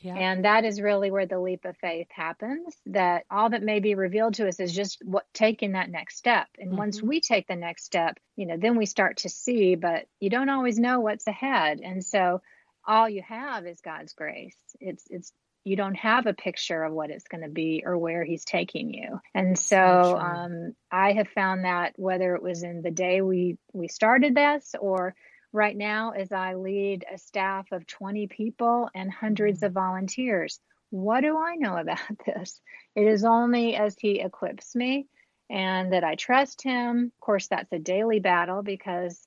Yeah. 0.00 0.16
And 0.16 0.44
that 0.44 0.64
is 0.64 0.82
really 0.82 1.10
where 1.10 1.26
the 1.26 1.40
leap 1.40 1.64
of 1.64 1.78
faith 1.78 2.08
happens. 2.10 2.76
That 2.86 3.24
all 3.30 3.50
that 3.50 3.62
may 3.62 3.80
be 3.80 3.94
revealed 3.94 4.34
to 4.34 4.46
us 4.46 4.60
is 4.60 4.74
just 4.74 5.02
what 5.04 5.24
taking 5.32 5.72
that 5.72 5.90
next 5.90 6.16
step. 6.18 6.46
And 6.58 6.76
once 6.76 7.00
Mhm. 7.00 7.08
we 7.08 7.20
take 7.20 7.46
the 7.46 7.56
next 7.56 7.84
step, 7.84 8.18
you 8.36 8.44
know, 8.44 8.58
then 8.58 8.76
we 8.76 8.84
start 8.84 9.18
to 9.18 9.30
see, 9.30 9.76
but 9.76 10.06
you 10.20 10.28
don't 10.28 10.50
always 10.50 10.78
know 10.78 11.00
what's 11.00 11.26
ahead. 11.26 11.80
And 11.80 12.04
so 12.04 12.42
all 12.84 13.08
you 13.08 13.22
have 13.22 13.66
is 13.66 13.80
God's 13.80 14.12
grace. 14.12 14.58
It's 14.78 15.06
it's 15.08 15.32
you 15.64 15.76
don't 15.76 15.94
have 15.96 16.26
a 16.26 16.34
picture 16.34 16.82
of 16.82 16.92
what 16.92 17.10
it's 17.10 17.28
going 17.28 17.42
to 17.42 17.48
be 17.48 17.82
or 17.86 17.96
where 17.96 18.24
he's 18.24 18.44
taking 18.44 18.92
you. 18.92 19.20
And 19.34 19.58
So 19.58 20.18
um, 20.18 20.74
I 20.90 21.12
have 21.12 21.28
found 21.28 21.64
that 21.64 21.94
whether 21.96 22.34
it 22.34 22.42
was 22.42 22.62
in 22.62 22.82
the 22.82 22.90
day 22.90 23.22
we 23.22 23.56
we 23.72 23.88
started 23.88 24.34
this 24.34 24.74
or 24.78 25.14
right 25.52 25.76
now 25.76 26.10
as 26.10 26.32
I 26.32 26.54
lead 26.54 27.04
a 27.12 27.18
staff 27.18 27.72
of 27.72 27.86
20 27.86 28.26
people 28.28 28.90
and 28.94 29.10
hundreds 29.10 29.60
Mm. 29.60 29.66
of 29.66 29.72
volunteers. 29.72 30.60
What 30.90 31.20
do 31.22 31.38
I 31.38 31.56
know 31.56 31.76
about 31.76 31.98
this? 32.26 32.60
It 32.94 33.06
is 33.06 33.24
only 33.24 33.74
as 33.76 33.96
He 33.98 34.20
equips 34.20 34.74
me 34.76 35.06
and 35.50 35.92
that 35.92 36.04
I 36.04 36.14
trust 36.16 36.62
Him. 36.62 37.12
Of 37.14 37.20
course, 37.20 37.48
that's 37.48 37.72
a 37.72 37.78
daily 37.78 38.20
battle 38.20 38.62
because 38.62 39.26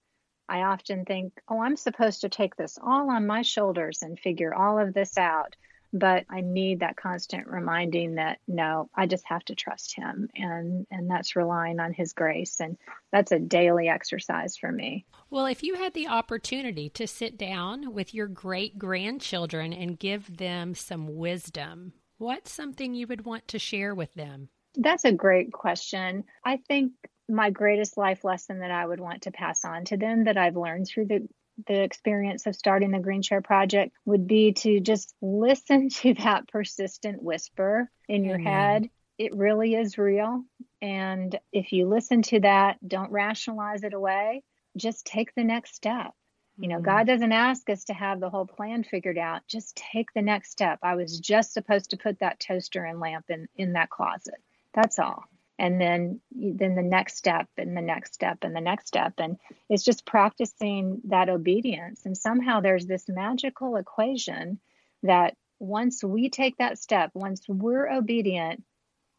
I 0.50 0.62
often 0.62 1.04
think, 1.06 1.34
oh, 1.50 1.62
I'm 1.62 1.76
supposed 1.76 2.22
to 2.22 2.30
take 2.30 2.56
this 2.56 2.78
all 2.82 3.10
on 3.10 3.28
my 3.28 3.42
shoulders 3.42 4.02
and 4.02 4.18
figure 4.20 4.54
all 4.54 4.80
of 4.80 4.94
this 4.94 5.18
out. 5.18 5.56
But 5.94 6.26
I 6.30 6.42
need 6.42 6.82
that 6.82 6.98
constant 6.98 7.48
reminding 7.48 8.16
that 8.16 8.40
no, 8.48 8.90
I 8.96 9.06
just 9.06 9.26
have 9.28 9.44
to 9.46 9.56
trust 9.56 9.96
him 9.96 10.30
and 10.36 10.86
and 10.92 11.10
that's 11.10 11.36
relying 11.36 11.80
on 11.80 11.94
his 11.94 12.14
grace 12.14 12.60
and 12.60 12.78
that's 13.12 13.32
a 13.32 13.40
daily 13.40 13.88
exercise 13.88 14.58
for 14.58 14.72
me. 14.72 15.06
Well, 15.30 15.46
if 15.46 15.64
you 15.64 15.76
had 15.76 15.94
the 15.94 16.08
opportunity 16.08 16.90
to 16.92 17.08
sit 17.08 17.38
down 17.38 17.94
with 17.94 18.14
your 18.14 18.28
great 18.28 18.78
grandchildren 18.78 19.74
and 19.74 20.00
give 20.00 20.38
them 20.38 20.76
some 20.76 21.16
wisdom, 21.16 21.94
what's 22.18 22.52
something 22.52 22.94
you 22.94 23.08
would 23.08 23.26
want 23.26 23.48
to 23.50 23.60
share 23.60 23.96
with 23.96 24.14
them? 24.14 24.50
That's 24.76 25.06
a 25.06 25.12
great 25.12 25.52
question. 25.52 26.26
I 26.46 26.58
think 26.68 26.94
my 27.30 27.50
greatest 27.50 27.98
life 27.98 28.24
lesson 28.24 28.60
that 28.60 28.72
I 28.72 28.86
would 28.86 29.00
want 29.00 29.24
to 29.24 29.32
pass 29.32 29.66
on 29.66 29.86
to 29.86 29.98
them 29.98 30.26
that 30.26 30.38
I've 30.38 30.56
learned 30.56 30.88
through 30.88 31.06
the 31.06 31.28
the 31.66 31.82
experience 31.82 32.46
of 32.46 32.56
starting 32.56 32.92
the 32.92 33.00
Green 33.00 33.22
Chair 33.22 33.42
Project 33.42 33.96
would 34.06 34.28
be 34.28 34.54
to 34.54 34.80
just 34.80 35.14
listen 35.22 35.90
to 36.02 36.14
that 36.16 36.48
persistent 36.48 37.22
whisper 37.22 37.90
in 38.08 38.24
your 38.24 38.36
Amen. 38.40 38.54
head. 38.54 38.90
It 39.18 39.36
really 39.36 39.74
is 39.74 39.98
real. 39.98 40.44
And 40.82 41.38
if 41.52 41.72
you 41.72 41.88
listen 41.88 42.22
to 42.24 42.40
that, 42.42 42.78
don't 42.88 43.12
rationalize 43.12 43.84
it 43.84 43.94
away. 43.94 44.44
Just 44.76 45.06
take 45.08 45.34
the 45.34 45.44
next 45.44 45.74
step. 45.74 46.14
You 46.60 46.70
know, 46.70 46.78
Mhm. 46.80 46.84
God 46.84 47.08
doesn't 47.08 47.32
ask 47.32 47.70
us 47.70 47.86
to 47.86 47.94
have 47.94 48.20
the 48.20 48.30
whole 48.30 48.46
plan 48.46 48.84
figured 48.84 49.18
out. 49.18 49.42
Just 49.48 49.76
take 49.76 50.14
the 50.14 50.22
next 50.22 50.52
step. 50.52 50.80
I 50.84 50.96
was 50.96 51.20
just 51.20 51.54
supposed 51.54 51.92
to 51.92 51.98
put 51.98 52.20
that 52.20 52.40
toaster 52.40 52.84
and 52.84 53.00
lamp 53.00 53.30
in, 53.30 53.48
in 53.56 53.74
that 53.74 53.90
closet. 53.90 54.42
That's 54.74 55.00
all. 55.00 55.24
And 55.60 55.82
then 55.82 56.22
then 56.32 56.76
the 56.76 56.84
next 56.84 57.18
step 57.18 57.48
and 57.58 57.76
the 57.76 57.82
next 57.82 58.14
step 58.14 58.40
and 58.44 58.56
the 58.56 58.62
next 58.62 58.88
step 58.88 59.14
and 59.18 59.38
it's 59.70 59.84
just 59.84 60.06
practicing 60.06 61.02
that 61.06 61.30
obedience 61.30 62.06
and 62.06 62.16
somehow 62.16 62.60
there's 62.60 62.86
this 62.86 63.06
magical 63.08 63.76
equation 63.76 64.60
that 65.04 65.36
once 65.60 66.04
we 66.04 66.30
take 66.30 66.58
that 66.58 66.78
step, 66.78 67.12
once 67.14 67.42
we're 67.48 67.90
obedient, 67.92 68.64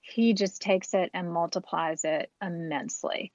he 0.00 0.32
just 0.34 0.62
takes 0.62 0.94
it 0.94 1.10
and 1.12 1.32
multiplies 1.32 2.04
it 2.04 2.30
immensely. 2.40 3.32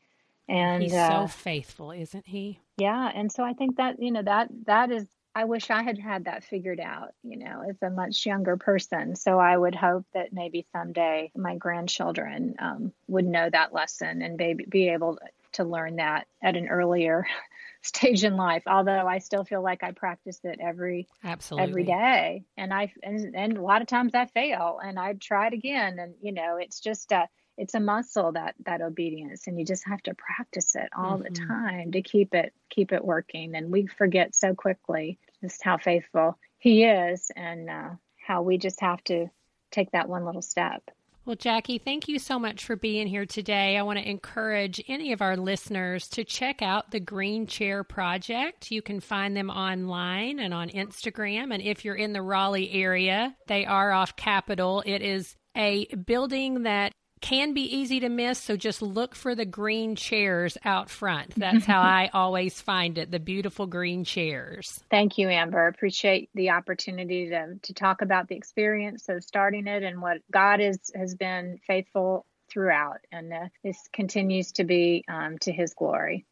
And 0.48 0.84
He's 0.84 0.94
uh, 0.94 1.22
so 1.24 1.28
faithful, 1.28 1.92
isn't 1.92 2.28
he? 2.28 2.60
yeah, 2.78 3.12
and 3.14 3.32
so 3.32 3.44
I 3.44 3.54
think 3.54 3.78
that, 3.78 4.02
you 4.02 4.12
know, 4.12 4.24
that 4.24 4.50
that 4.66 4.92
is 4.92 5.06
I 5.36 5.46
wish 5.46 5.72
I 5.72 5.82
had 5.82 5.98
had 5.98 6.26
that 6.26 6.44
figured 6.44 6.80
out, 6.80 7.14
you 7.24 7.38
know, 7.38 7.64
as 7.68 7.76
a 7.82 7.90
much 7.90 8.26
younger 8.26 8.56
person. 8.56 9.16
So 9.16 9.40
I 9.40 9.58
would 9.58 9.74
hope 9.74 10.06
that 10.14 10.32
maybe 10.32 10.68
someday 10.72 11.32
my 11.36 11.56
grandchildren 11.56 12.56
um, 12.60 12.94
would 13.08 13.26
know 13.26 13.50
that 13.50 13.74
lesson 13.74 14.22
and 14.22 14.38
be, 14.38 14.54
be 14.54 14.90
able 14.90 15.18
to 15.54 15.64
learn 15.64 15.96
that 15.96 16.28
at 16.44 16.56
an 16.56 16.68
earlier 16.68 17.26
stage 17.82 18.24
in 18.24 18.38
life. 18.38 18.64
Although 18.68 19.08
I 19.08 19.20
still 19.20 19.44
feel 19.44 19.64
like 19.64 19.84
I 19.84 19.92
practice 19.92 20.40
it 20.44 20.60
every 20.62 21.08
Absolutely. 21.24 21.70
every 21.70 21.84
day, 21.86 22.44
and 22.58 22.74
I 22.74 22.94
and, 23.02 23.36
and 23.36 23.58
a 23.58 23.62
lot 23.62 23.82
of 23.82 23.88
times 23.88 24.14
I 24.14 24.26
fail, 24.26 24.80
and 24.84 25.00
I 25.00 25.14
try 25.14 25.48
it 25.48 25.54
again, 25.54 26.00
and 26.00 26.14
you 26.22 26.32
know, 26.32 26.58
it's 26.58 26.80
just 26.80 27.12
a 27.12 27.28
it's 27.58 27.74
a 27.76 27.80
muscle 27.80 28.32
that 28.32 28.56
that 28.66 28.82
obedience 28.82 29.48
and 29.48 29.60
you 29.60 29.66
just 29.66 29.86
have 29.88 30.02
to 30.04 30.14
practice 30.16 30.76
it 30.76 30.90
all 30.98 31.18
the 31.18 31.30
Mhm. 31.30 31.48
time 31.48 31.92
to 31.92 32.02
keep 32.02 32.34
it 32.34 32.54
keep 32.70 32.92
it 32.92 33.04
working 33.06 33.56
and 33.56 33.72
we 33.72 33.86
forget 33.88 34.34
so 34.36 34.56
quickly 34.56 35.18
just 35.42 35.64
how 35.64 35.78
faithful 35.78 36.38
he 36.60 36.84
is 36.84 37.32
and 37.36 37.70
uh, 37.70 37.90
how 38.26 38.42
we 38.42 38.58
just 38.58 38.80
have 38.82 39.04
to 39.04 39.28
take 39.72 39.92
that 39.92 40.08
one 40.10 40.26
little 40.26 40.42
step 40.42 40.90
Well, 41.26 41.38
Jackie, 41.38 41.78
thank 41.78 42.10
you 42.10 42.20
so 42.20 42.38
much 42.38 42.66
for 42.66 42.76
being 42.76 43.08
here 43.08 43.26
today. 43.26 43.78
I 43.78 43.84
want 43.84 43.98
to 43.98 44.10
encourage 44.10 44.84
any 44.90 45.14
of 45.14 45.22
our 45.22 45.38
listeners 45.38 46.10
to 46.10 46.26
check 46.26 46.62
out 46.62 46.92
the 46.92 47.00
Green 47.00 47.48
Chair 47.48 47.86
Project. 47.86 48.72
You 48.72 48.82
can 48.82 49.00
find 49.00 49.34
them 49.38 49.50
online 49.50 50.40
and 50.40 50.54
on 50.54 50.68
Instagram. 50.70 51.54
And 51.54 51.64
if 51.64 51.86
you're 51.86 51.96
in 51.96 52.12
the 52.12 52.22
Raleigh 52.22 52.70
area, 52.74 53.38
they 53.48 53.66
are 53.66 53.94
off 53.94 54.18
Capital. 54.18 54.84
It 54.86 55.02
is 55.02 55.38
a 55.56 55.86
building 55.96 56.64
that 56.64 56.92
can 57.24 57.54
be 57.54 57.62
easy 57.62 58.02
to 58.02 58.10
miss, 58.10 58.38
so 58.38 58.58
just 58.58 58.82
look 58.82 59.16
for 59.16 59.34
the 59.34 59.46
green 59.46 59.96
chairs 59.96 60.58
out 60.66 60.90
front. 60.90 61.34
That's 61.38 61.66
how 61.66 61.80
I 61.80 62.10
always 62.14 62.62
find 62.62 62.98
it 62.98 63.12
the 63.12 63.20
beautiful 63.20 63.66
green 63.66 64.04
chairs. 64.04 64.84
Thank 64.92 65.18
you, 65.18 65.30
Amber. 65.30 65.68
Appreciate 65.68 66.30
the 66.36 66.50
opportunity 66.50 67.30
to, 67.30 67.56
to 67.62 67.74
talk 67.74 68.02
about 68.02 68.28
the 68.28 68.36
experience 68.36 69.08
of 69.08 69.24
starting 69.24 69.68
it 69.68 69.84
and 69.84 70.02
what 70.02 70.18
God 70.32 70.60
is, 70.60 70.78
has 70.94 71.16
been 71.16 71.60
faithful 71.66 72.26
throughout. 72.52 73.00
And 73.10 73.32
uh, 73.32 73.48
this 73.64 73.80
continues 73.94 74.52
to 74.54 74.66
be 74.66 75.06
um, 75.08 75.38
to 75.40 75.52
his 75.54 75.74
glory. 75.74 76.26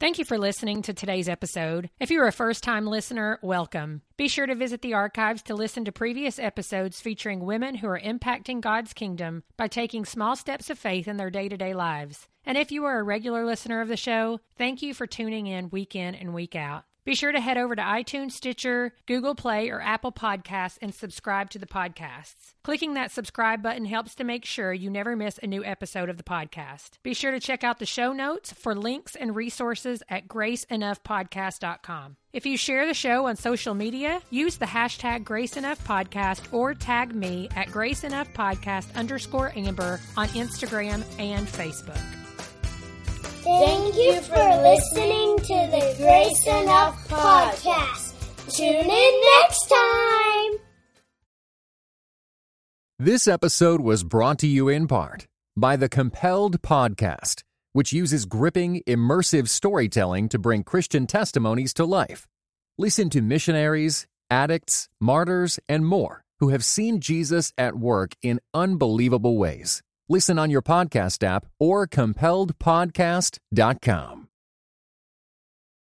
Thank 0.00 0.18
you 0.18 0.24
for 0.24 0.38
listening 0.38 0.82
to 0.82 0.94
today's 0.94 1.28
episode. 1.28 1.90
If 1.98 2.12
you're 2.12 2.28
a 2.28 2.32
first 2.32 2.62
time 2.62 2.86
listener, 2.86 3.40
welcome. 3.42 4.02
Be 4.16 4.28
sure 4.28 4.46
to 4.46 4.54
visit 4.54 4.80
the 4.80 4.94
archives 4.94 5.42
to 5.42 5.56
listen 5.56 5.84
to 5.86 5.92
previous 5.92 6.38
episodes 6.38 7.00
featuring 7.00 7.40
women 7.44 7.74
who 7.74 7.88
are 7.88 7.98
impacting 7.98 8.60
God's 8.60 8.92
kingdom 8.92 9.42
by 9.56 9.66
taking 9.66 10.04
small 10.04 10.36
steps 10.36 10.70
of 10.70 10.78
faith 10.78 11.08
in 11.08 11.16
their 11.16 11.30
day 11.30 11.48
to 11.48 11.56
day 11.56 11.74
lives. 11.74 12.28
And 12.46 12.56
if 12.56 12.70
you 12.70 12.84
are 12.84 13.00
a 13.00 13.02
regular 13.02 13.44
listener 13.44 13.80
of 13.80 13.88
the 13.88 13.96
show, 13.96 14.38
thank 14.56 14.82
you 14.82 14.94
for 14.94 15.08
tuning 15.08 15.48
in 15.48 15.68
week 15.70 15.96
in 15.96 16.14
and 16.14 16.32
week 16.32 16.54
out. 16.54 16.84
Be 17.08 17.14
sure 17.14 17.32
to 17.32 17.40
head 17.40 17.56
over 17.56 17.74
to 17.74 17.80
iTunes, 17.80 18.32
Stitcher, 18.32 18.92
Google 19.06 19.34
Play, 19.34 19.70
or 19.70 19.80
Apple 19.80 20.12
Podcasts 20.12 20.76
and 20.82 20.94
subscribe 20.94 21.48
to 21.48 21.58
the 21.58 21.64
podcasts. 21.64 22.52
Clicking 22.62 22.92
that 22.92 23.10
subscribe 23.10 23.62
button 23.62 23.86
helps 23.86 24.14
to 24.16 24.24
make 24.24 24.44
sure 24.44 24.74
you 24.74 24.90
never 24.90 25.16
miss 25.16 25.40
a 25.42 25.46
new 25.46 25.64
episode 25.64 26.10
of 26.10 26.18
the 26.18 26.22
podcast. 26.22 26.98
Be 27.02 27.14
sure 27.14 27.30
to 27.30 27.40
check 27.40 27.64
out 27.64 27.78
the 27.78 27.86
show 27.86 28.12
notes 28.12 28.52
for 28.52 28.74
links 28.74 29.16
and 29.16 29.34
resources 29.34 30.02
at 30.10 30.28
graceenoughpodcast.com. 30.28 32.18
If 32.34 32.44
you 32.44 32.58
share 32.58 32.86
the 32.86 32.92
show 32.92 33.24
on 33.24 33.36
social 33.36 33.72
media, 33.72 34.20
use 34.28 34.58
the 34.58 34.66
hashtag 34.66 35.24
GraceEnoughPodcast 35.24 36.52
or 36.52 36.74
tag 36.74 37.14
me 37.14 37.48
at 37.56 37.68
GraceEnoughPodcast 37.68 38.94
underscore 38.94 39.50
Amber 39.56 39.98
on 40.14 40.28
Instagram 40.28 41.02
and 41.18 41.48
Facebook. 41.48 42.17
Thank 43.42 43.94
you 43.96 44.20
for 44.22 44.62
listening 44.62 45.38
to 45.38 45.70
the 45.70 45.94
Grace 45.96 46.46
Enough 46.46 47.08
podcast. 47.08 48.14
Tune 48.56 48.90
in 48.90 49.22
next 49.40 49.68
time. 49.68 50.58
This 52.98 53.28
episode 53.28 53.80
was 53.80 54.02
brought 54.02 54.40
to 54.40 54.48
you 54.48 54.68
in 54.68 54.88
part 54.88 55.28
by 55.56 55.76
the 55.76 55.88
Compelled 55.88 56.60
Podcast, 56.62 57.44
which 57.72 57.92
uses 57.92 58.24
gripping, 58.24 58.82
immersive 58.88 59.48
storytelling 59.48 60.28
to 60.30 60.38
bring 60.38 60.64
Christian 60.64 61.06
testimonies 61.06 61.72
to 61.74 61.84
life. 61.84 62.26
Listen 62.76 63.08
to 63.10 63.22
missionaries, 63.22 64.08
addicts, 64.30 64.88
martyrs, 65.00 65.60
and 65.68 65.86
more 65.86 66.24
who 66.40 66.48
have 66.48 66.64
seen 66.64 66.98
Jesus 67.00 67.52
at 67.56 67.76
work 67.76 68.14
in 68.20 68.40
unbelievable 68.52 69.36
ways. 69.38 69.82
Listen 70.08 70.38
on 70.38 70.50
your 70.50 70.62
podcast 70.62 71.22
app 71.22 71.44
or 71.58 71.86
compelledpodcast.com. 71.86 74.27